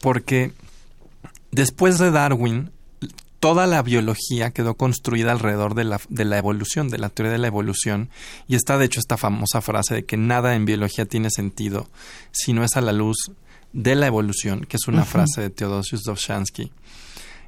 porque 0.00 0.52
después 1.52 1.98
de 1.98 2.10
Darwin 2.10 2.70
toda 3.42 3.66
la 3.66 3.82
biología 3.82 4.52
quedó 4.52 4.76
construida 4.76 5.32
alrededor 5.32 5.74
de 5.74 5.82
la, 5.82 6.00
de 6.08 6.24
la, 6.24 6.38
evolución, 6.38 6.88
de 6.90 6.98
la 6.98 7.08
teoría 7.08 7.32
de 7.32 7.38
la 7.38 7.48
evolución, 7.48 8.08
y 8.46 8.54
está 8.54 8.78
de 8.78 8.84
hecho 8.84 9.00
esta 9.00 9.16
famosa 9.16 9.60
frase 9.60 9.96
de 9.96 10.04
que 10.04 10.16
nada 10.16 10.54
en 10.54 10.64
biología 10.64 11.06
tiene 11.06 11.28
sentido 11.28 11.88
si 12.30 12.52
no 12.52 12.62
es 12.62 12.76
a 12.76 12.80
la 12.80 12.92
luz 12.92 13.16
de 13.72 13.96
la 13.96 14.06
evolución, 14.06 14.60
que 14.60 14.76
es 14.76 14.86
una 14.86 15.04
frase 15.04 15.40
de 15.40 15.50
Theodosius 15.50 16.04
Dovzhansky, 16.04 16.70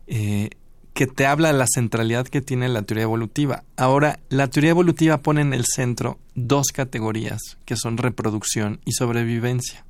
eh, 0.09 0.51
que 0.95 1.07
te 1.07 1.27
habla 1.27 1.53
de 1.53 1.59
la 1.59 1.67
centralidad 1.73 2.27
que 2.27 2.41
tiene 2.41 2.69
la 2.69 2.83
teoría 2.83 3.05
evolutiva. 3.05 3.63
Ahora, 3.77 4.19
la 4.31 4.49
teoría 4.49 4.71
evolutiva 4.71 5.19
pone 5.19 5.43
en 5.43 5.55
el 5.55 5.65
centro 5.65 6.19
dos 6.35 6.73
categorías, 6.75 7.41
que 7.67 7.77
son 7.77 7.99
reproducción 7.99 8.81
y 8.85 8.95
sobrevivencia. 8.95 9.85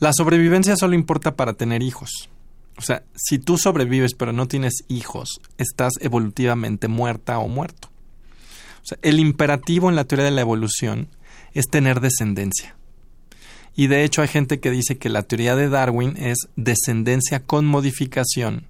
La 0.00 0.12
sobrevivencia 0.12 0.74
solo 0.76 0.96
importa 0.96 1.36
para 1.36 1.52
tener 1.52 1.84
hijos 1.84 2.28
o 2.78 2.82
sea, 2.82 3.02
si 3.14 3.38
tú 3.38 3.58
sobrevives 3.58 4.14
pero 4.14 4.32
no 4.32 4.48
tienes 4.48 4.84
hijos, 4.88 5.40
estás 5.58 5.94
evolutivamente 6.00 6.88
muerta 6.88 7.38
o 7.38 7.48
muerto. 7.48 7.88
O 8.82 8.86
sea, 8.86 8.98
el 9.02 9.18
imperativo 9.18 9.88
en 9.88 9.96
la 9.96 10.04
teoría 10.04 10.26
de 10.26 10.30
la 10.30 10.42
evolución 10.42 11.08
es 11.54 11.68
tener 11.68 12.00
descendencia. 12.00 12.76
Y 13.74 13.88
de 13.88 14.04
hecho 14.04 14.22
hay 14.22 14.28
gente 14.28 14.60
que 14.60 14.70
dice 14.70 14.96
que 14.96 15.08
la 15.08 15.22
teoría 15.22 15.56
de 15.56 15.68
Darwin 15.68 16.16
es 16.16 16.48
descendencia 16.56 17.40
con 17.40 17.66
modificación 17.66 18.66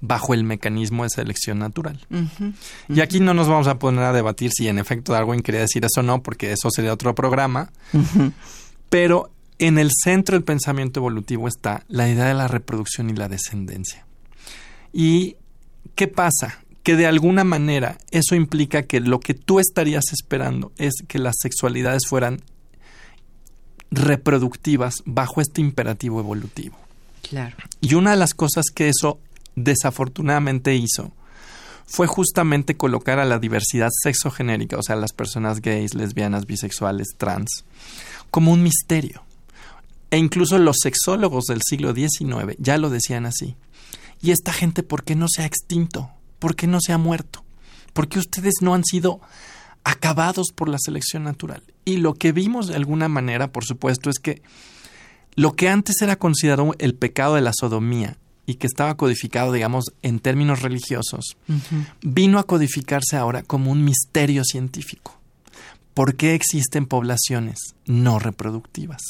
bajo 0.00 0.32
el 0.32 0.44
mecanismo 0.44 1.02
de 1.02 1.10
selección 1.10 1.58
natural. 1.58 2.06
Y 2.88 3.00
aquí 3.00 3.20
no 3.20 3.34
nos 3.34 3.48
vamos 3.48 3.66
a 3.66 3.78
poner 3.78 4.04
a 4.04 4.12
debatir 4.12 4.50
si 4.50 4.68
en 4.68 4.78
efecto 4.78 5.12
Darwin 5.12 5.42
quería 5.42 5.60
decir 5.60 5.84
eso 5.84 6.00
o 6.00 6.02
no, 6.02 6.22
porque 6.22 6.52
eso 6.52 6.70
sería 6.70 6.92
otro 6.92 7.14
programa. 7.14 7.70
Pero 8.88 9.30
en 9.60 9.78
el 9.78 9.90
centro 9.92 10.36
del 10.36 10.42
pensamiento 10.42 11.00
evolutivo 11.00 11.46
está 11.46 11.84
la 11.86 12.08
idea 12.08 12.24
de 12.24 12.34
la 12.34 12.48
reproducción 12.48 13.10
y 13.10 13.14
la 13.14 13.28
descendencia. 13.28 14.06
¿Y 14.90 15.36
qué 15.94 16.08
pasa? 16.08 16.64
Que 16.82 16.96
de 16.96 17.06
alguna 17.06 17.44
manera 17.44 17.98
eso 18.10 18.34
implica 18.34 18.84
que 18.84 19.00
lo 19.00 19.20
que 19.20 19.34
tú 19.34 19.60
estarías 19.60 20.12
esperando 20.12 20.72
es 20.78 20.94
que 21.06 21.18
las 21.18 21.34
sexualidades 21.42 22.06
fueran 22.08 22.40
reproductivas 23.90 24.94
bajo 25.04 25.42
este 25.42 25.60
imperativo 25.60 26.20
evolutivo. 26.20 26.78
Claro. 27.28 27.56
Y 27.82 27.94
una 27.94 28.12
de 28.12 28.16
las 28.16 28.32
cosas 28.32 28.64
que 28.74 28.88
eso 28.88 29.20
desafortunadamente 29.56 30.74
hizo 30.74 31.12
fue 31.84 32.06
justamente 32.06 32.78
colocar 32.78 33.18
a 33.18 33.26
la 33.26 33.38
diversidad 33.38 33.90
sexogenérica, 34.02 34.78
o 34.78 34.82
sea, 34.82 34.96
las 34.96 35.12
personas 35.12 35.60
gays, 35.60 35.94
lesbianas, 35.94 36.46
bisexuales, 36.46 37.08
trans, 37.18 37.64
como 38.30 38.52
un 38.52 38.62
misterio. 38.62 39.22
E 40.10 40.18
incluso 40.18 40.58
los 40.58 40.76
sexólogos 40.82 41.44
del 41.44 41.60
siglo 41.62 41.94
XIX 41.94 42.56
ya 42.58 42.78
lo 42.78 42.90
decían 42.90 43.26
así. 43.26 43.56
¿Y 44.20 44.32
esta 44.32 44.52
gente 44.52 44.82
por 44.82 45.04
qué 45.04 45.14
no 45.14 45.26
se 45.28 45.42
ha 45.42 45.46
extinto? 45.46 46.10
¿Por 46.38 46.56
qué 46.56 46.66
no 46.66 46.78
se 46.80 46.92
ha 46.92 46.98
muerto? 46.98 47.44
¿Por 47.92 48.08
qué 48.08 48.18
ustedes 48.18 48.54
no 48.60 48.74
han 48.74 48.84
sido 48.84 49.20
acabados 49.84 50.48
por 50.54 50.68
la 50.68 50.78
selección 50.78 51.24
natural? 51.24 51.62
Y 51.84 51.98
lo 51.98 52.14
que 52.14 52.32
vimos 52.32 52.66
de 52.68 52.76
alguna 52.76 53.08
manera, 53.08 53.52
por 53.52 53.64
supuesto, 53.64 54.10
es 54.10 54.18
que 54.18 54.42
lo 55.34 55.54
que 55.54 55.68
antes 55.68 56.02
era 56.02 56.16
considerado 56.16 56.74
el 56.78 56.94
pecado 56.94 57.36
de 57.36 57.40
la 57.40 57.52
sodomía 57.54 58.18
y 58.46 58.56
que 58.56 58.66
estaba 58.66 58.96
codificado, 58.96 59.52
digamos, 59.52 59.92
en 60.02 60.18
términos 60.18 60.62
religiosos, 60.62 61.36
vino 62.02 62.38
a 62.38 62.44
codificarse 62.44 63.16
ahora 63.16 63.42
como 63.42 63.70
un 63.70 63.84
misterio 63.84 64.42
científico. 64.44 65.18
¿Por 65.94 66.16
qué 66.16 66.34
existen 66.34 66.86
poblaciones 66.86 67.58
no 67.86 68.18
reproductivas? 68.18 69.02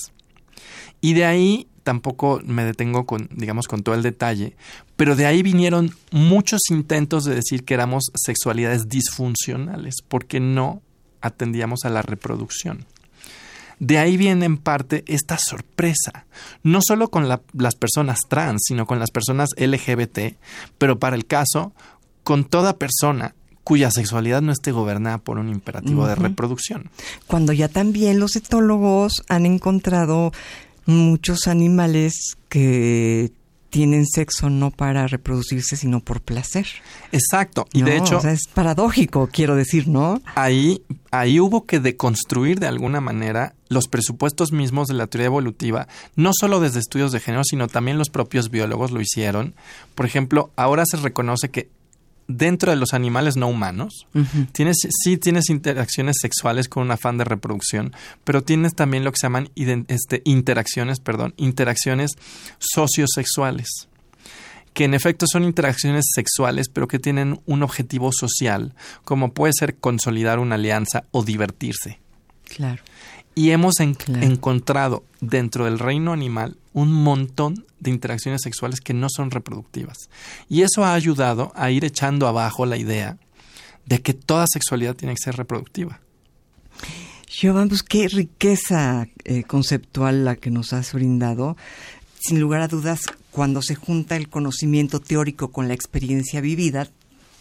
Y 1.00 1.14
de 1.14 1.24
ahí 1.24 1.66
tampoco 1.82 2.40
me 2.44 2.64
detengo 2.64 3.06
con, 3.06 3.28
digamos, 3.32 3.66
con 3.66 3.82
todo 3.82 3.94
el 3.94 4.02
detalle, 4.02 4.56
pero 4.96 5.16
de 5.16 5.26
ahí 5.26 5.42
vinieron 5.42 5.94
muchos 6.12 6.60
intentos 6.70 7.24
de 7.24 7.34
decir 7.34 7.64
que 7.64 7.74
éramos 7.74 8.10
sexualidades 8.14 8.88
disfuncionales, 8.88 9.96
porque 10.06 10.40
no 10.40 10.82
atendíamos 11.20 11.84
a 11.84 11.90
la 11.90 12.02
reproducción. 12.02 12.86
De 13.78 13.96
ahí 13.96 14.18
viene 14.18 14.44
en 14.44 14.58
parte 14.58 15.04
esta 15.06 15.38
sorpresa, 15.38 16.26
no 16.62 16.80
solo 16.86 17.08
con 17.10 17.28
las 17.28 17.74
personas 17.76 18.20
trans, 18.28 18.60
sino 18.66 18.86
con 18.86 18.98
las 18.98 19.10
personas 19.10 19.48
LGBT, 19.56 20.36
pero 20.76 20.98
para 20.98 21.16
el 21.16 21.24
caso, 21.24 21.72
con 22.22 22.44
toda 22.44 22.76
persona 22.76 23.34
cuya 23.70 23.92
sexualidad 23.92 24.42
no 24.42 24.50
esté 24.50 24.72
gobernada 24.72 25.18
por 25.18 25.38
un 25.38 25.48
imperativo 25.48 26.04
de 26.04 26.16
reproducción. 26.16 26.90
Cuando 27.28 27.52
ya 27.52 27.68
también 27.68 28.18
los 28.18 28.34
etólogos 28.34 29.22
han 29.28 29.46
encontrado 29.46 30.32
muchos 30.86 31.46
animales 31.46 32.36
que 32.48 33.30
tienen 33.68 34.06
sexo 34.06 34.50
no 34.50 34.72
para 34.72 35.06
reproducirse, 35.06 35.76
sino 35.76 36.00
por 36.00 36.20
placer. 36.20 36.66
Exacto. 37.12 37.68
Y 37.72 37.82
de 37.82 37.96
hecho. 37.96 38.18
es 38.26 38.48
paradójico, 38.52 39.28
quiero 39.32 39.54
decir, 39.54 39.86
¿no? 39.86 40.20
Ahí, 40.34 40.82
ahí 41.12 41.38
hubo 41.38 41.64
que 41.64 41.78
deconstruir 41.78 42.58
de 42.58 42.66
alguna 42.66 43.00
manera 43.00 43.54
los 43.68 43.86
presupuestos 43.86 44.50
mismos 44.50 44.88
de 44.88 44.94
la 44.94 45.06
teoría 45.06 45.26
evolutiva, 45.26 45.86
no 46.16 46.32
solo 46.34 46.58
desde 46.58 46.80
estudios 46.80 47.12
de 47.12 47.20
género, 47.20 47.44
sino 47.44 47.68
también 47.68 47.98
los 47.98 48.10
propios 48.10 48.50
biólogos 48.50 48.90
lo 48.90 49.00
hicieron. 49.00 49.54
Por 49.94 50.06
ejemplo, 50.06 50.50
ahora 50.56 50.82
se 50.86 50.96
reconoce 50.96 51.50
que 51.50 51.68
dentro 52.36 52.70
de 52.70 52.76
los 52.76 52.94
animales 52.94 53.36
no 53.36 53.48
humanos, 53.48 54.06
tienes, 54.52 54.76
sí 55.02 55.16
tienes 55.16 55.50
interacciones 55.50 56.16
sexuales 56.20 56.68
con 56.68 56.84
un 56.84 56.90
afán 56.90 57.18
de 57.18 57.24
reproducción, 57.24 57.92
pero 58.24 58.42
tienes 58.42 58.74
también 58.74 59.04
lo 59.04 59.12
que 59.12 59.18
se 59.18 59.26
llaman 59.26 59.50
este, 59.88 60.22
interacciones, 60.24 61.00
perdón, 61.00 61.34
interacciones 61.36 62.12
sociosexuales 62.58 63.88
que 64.72 64.84
en 64.84 64.94
efecto 64.94 65.26
son 65.26 65.42
interacciones 65.42 66.04
sexuales, 66.14 66.68
pero 66.68 66.86
que 66.86 67.00
tienen 67.00 67.40
un 67.44 67.64
objetivo 67.64 68.12
social, 68.12 68.72
como 69.04 69.34
puede 69.34 69.52
ser 69.52 69.76
consolidar 69.76 70.38
una 70.38 70.54
alianza 70.54 71.04
o 71.10 71.24
divertirse. 71.24 71.98
Claro. 72.44 72.82
Y 73.40 73.52
hemos 73.52 73.80
encontrado 73.80 75.02
dentro 75.22 75.64
del 75.64 75.78
reino 75.78 76.12
animal 76.12 76.58
un 76.74 76.92
montón 76.92 77.64
de 77.78 77.88
interacciones 77.88 78.42
sexuales 78.42 78.82
que 78.82 78.92
no 78.92 79.08
son 79.08 79.30
reproductivas. 79.30 80.10
Y 80.50 80.60
eso 80.60 80.84
ha 80.84 80.92
ayudado 80.92 81.50
a 81.54 81.70
ir 81.70 81.86
echando 81.86 82.28
abajo 82.28 82.66
la 82.66 82.76
idea 82.76 83.16
de 83.86 84.02
que 84.02 84.12
toda 84.12 84.44
sexualidad 84.46 84.94
tiene 84.94 85.14
que 85.14 85.22
ser 85.24 85.36
reproductiva. 85.36 86.00
Giovanni, 87.30 87.70
pues 87.70 87.82
qué 87.82 88.08
riqueza 88.08 89.08
eh, 89.24 89.44
conceptual 89.44 90.26
la 90.26 90.36
que 90.36 90.50
nos 90.50 90.74
has 90.74 90.92
brindado. 90.92 91.56
Sin 92.18 92.40
lugar 92.40 92.60
a 92.60 92.68
dudas, 92.68 93.06
cuando 93.30 93.62
se 93.62 93.74
junta 93.74 94.16
el 94.16 94.28
conocimiento 94.28 95.00
teórico 95.00 95.50
con 95.50 95.66
la 95.66 95.72
experiencia 95.72 96.42
vivida, 96.42 96.90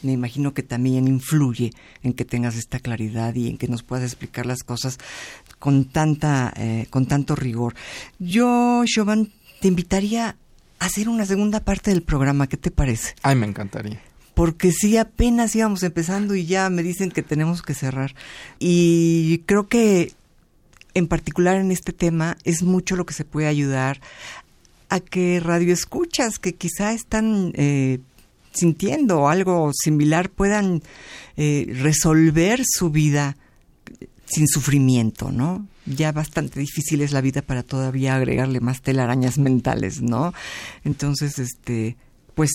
me 0.02 0.12
imagino 0.12 0.54
que 0.54 0.64
también 0.64 1.08
influye 1.08 1.72
en 2.04 2.14
que 2.14 2.26
tengas 2.26 2.56
esta 2.56 2.80
claridad 2.80 3.36
y 3.36 3.48
en 3.48 3.58
que 3.58 3.68
nos 3.68 3.84
puedas 3.84 4.06
explicar 4.06 4.46
las 4.46 4.64
cosas 4.64 4.98
con 5.60 5.86
tanta, 5.86 6.54
eh, 6.56 6.88
con 6.90 7.06
tanto 7.06 7.36
rigor. 7.36 7.76
Yo, 8.18 8.84
Jovan, 8.94 9.32
te 9.62 9.68
invitaría 9.68 10.38
a 10.80 10.86
hacer 10.86 11.10
una 11.10 11.26
segunda 11.26 11.60
parte 11.60 11.92
del 11.92 12.04
programa. 12.04 12.48
¿Qué 12.48 12.58
te 12.58 12.72
parece? 12.72 13.16
Ay, 13.22 13.36
me 13.36 13.48
encantaría. 13.48 14.02
Porque 14.34 14.72
sí, 14.72 14.96
apenas 14.96 15.56
íbamos 15.56 15.84
empezando 15.84 16.34
y 16.36 16.46
ya 16.46 16.70
me 16.70 16.82
dicen 16.82 17.12
que 17.12 17.24
tenemos 17.24 17.62
que 17.62 17.74
cerrar. 17.74 18.16
Y 18.58 19.40
creo 19.46 19.68
que 19.68 20.14
en 20.94 21.08
particular 21.08 21.58
en 21.58 21.72
este 21.72 21.94
tema 21.94 22.38
es 22.46 22.64
mucho 22.64 22.96
lo 22.96 23.06
que 23.06 23.14
se 23.14 23.26
puede 23.26 23.48
ayudar 23.48 24.00
a 24.90 25.00
que 25.00 25.40
radioescuchas 25.40 26.40
que 26.40 26.56
quizá 26.56 26.94
están 26.94 27.52
eh, 27.56 28.00
sintiendo 28.54 29.28
algo 29.28 29.72
similar 29.74 30.30
puedan 30.30 30.82
eh, 31.38 31.72
resolver 31.80 32.62
su 32.66 32.90
vida 32.90 33.38
sin 34.26 34.48
sufrimiento, 34.48 35.32
¿no? 35.32 35.68
Ya 35.86 36.12
bastante 36.12 36.60
difícil 36.60 37.02
es 37.02 37.12
la 37.12 37.22
vida 37.22 37.42
para 37.42 37.64
todavía 37.64 38.16
agregarle 38.16 38.60
más 38.60 38.82
telarañas 38.82 39.38
mentales, 39.38 40.02
¿no? 40.02 40.34
Entonces, 40.84 41.40
este, 41.40 41.98
pues 42.36 42.52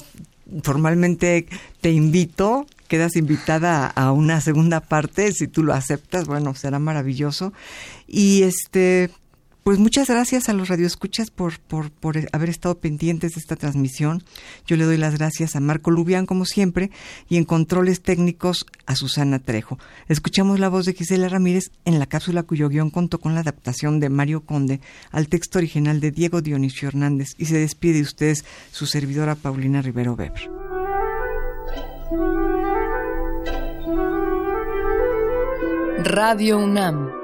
formalmente 0.63 1.47
te 1.81 1.91
invito, 1.91 2.67
quedas 2.87 3.17
invitada 3.17 3.87
a 3.87 4.13
una 4.13 4.41
segunda 4.41 4.81
parte, 4.81 5.33
si 5.33 5.49
tú 5.49 5.63
lo 5.63 5.75
aceptas, 5.75 6.27
bueno, 6.27 6.55
será 6.55 6.79
maravilloso. 6.79 7.53
Y 8.07 8.43
este, 8.43 9.11
pues 9.65 9.79
muchas 9.79 10.09
gracias 10.09 10.51
a 10.51 10.53
los 10.53 10.69
radioescuchas 10.69 11.31
por, 11.31 11.59
por, 11.59 11.91
por 11.91 12.19
haber 12.33 12.51
estado 12.51 12.79
pendientes 12.79 13.35
de 13.35 13.41
esta 13.41 13.57
transmisión. 13.57 14.23
Yo 14.67 14.77
le 14.77 14.85
doy 14.85 14.99
las 14.99 15.17
gracias 15.17 15.57
a 15.57 15.61
Marco 15.61 15.91
Lubián, 15.91 16.27
como 16.27 16.45
siempre, 16.45 16.91
y 17.31 17.39
en 17.39 17.45
controles 17.45 18.03
técnicos 18.03 18.67
a 18.85 18.95
Susana 18.95 19.39
Trejo. 19.39 19.79
Escuchamos 20.07 20.61
la 20.61 20.69
voz 20.69 20.85
de 20.85 20.93
Gisela 20.93 21.31
Ramírez 21.31 21.71
en 21.87 21.99
la 21.99 22.07
cápsula 22.07 22.43
cuyo 22.43 22.69
guion 22.69 22.91
contó 22.91 23.19
con 23.19 23.35
la 23.35 23.41
adaptación 23.41 24.01
de 24.01 24.11
Mario 24.11 24.45
Conde 24.45 24.81
al 25.11 25.29
texto 25.29 25.59
original 25.59 25.99
de 25.99 26.11
Diego 26.11 26.43
Dionisio 26.43 26.89
Hernández 26.89 27.35
y 27.39 27.47
se 27.47 27.57
despide 27.57 27.95
de 27.95 28.03
ustedes 28.03 28.45
su 28.71 28.85
servidora 28.85 29.35
Paulina 29.35 29.81
Rivero 29.81 30.13
Weber. 30.13 30.51
Radio 36.05 36.59
UNAM 36.59 37.24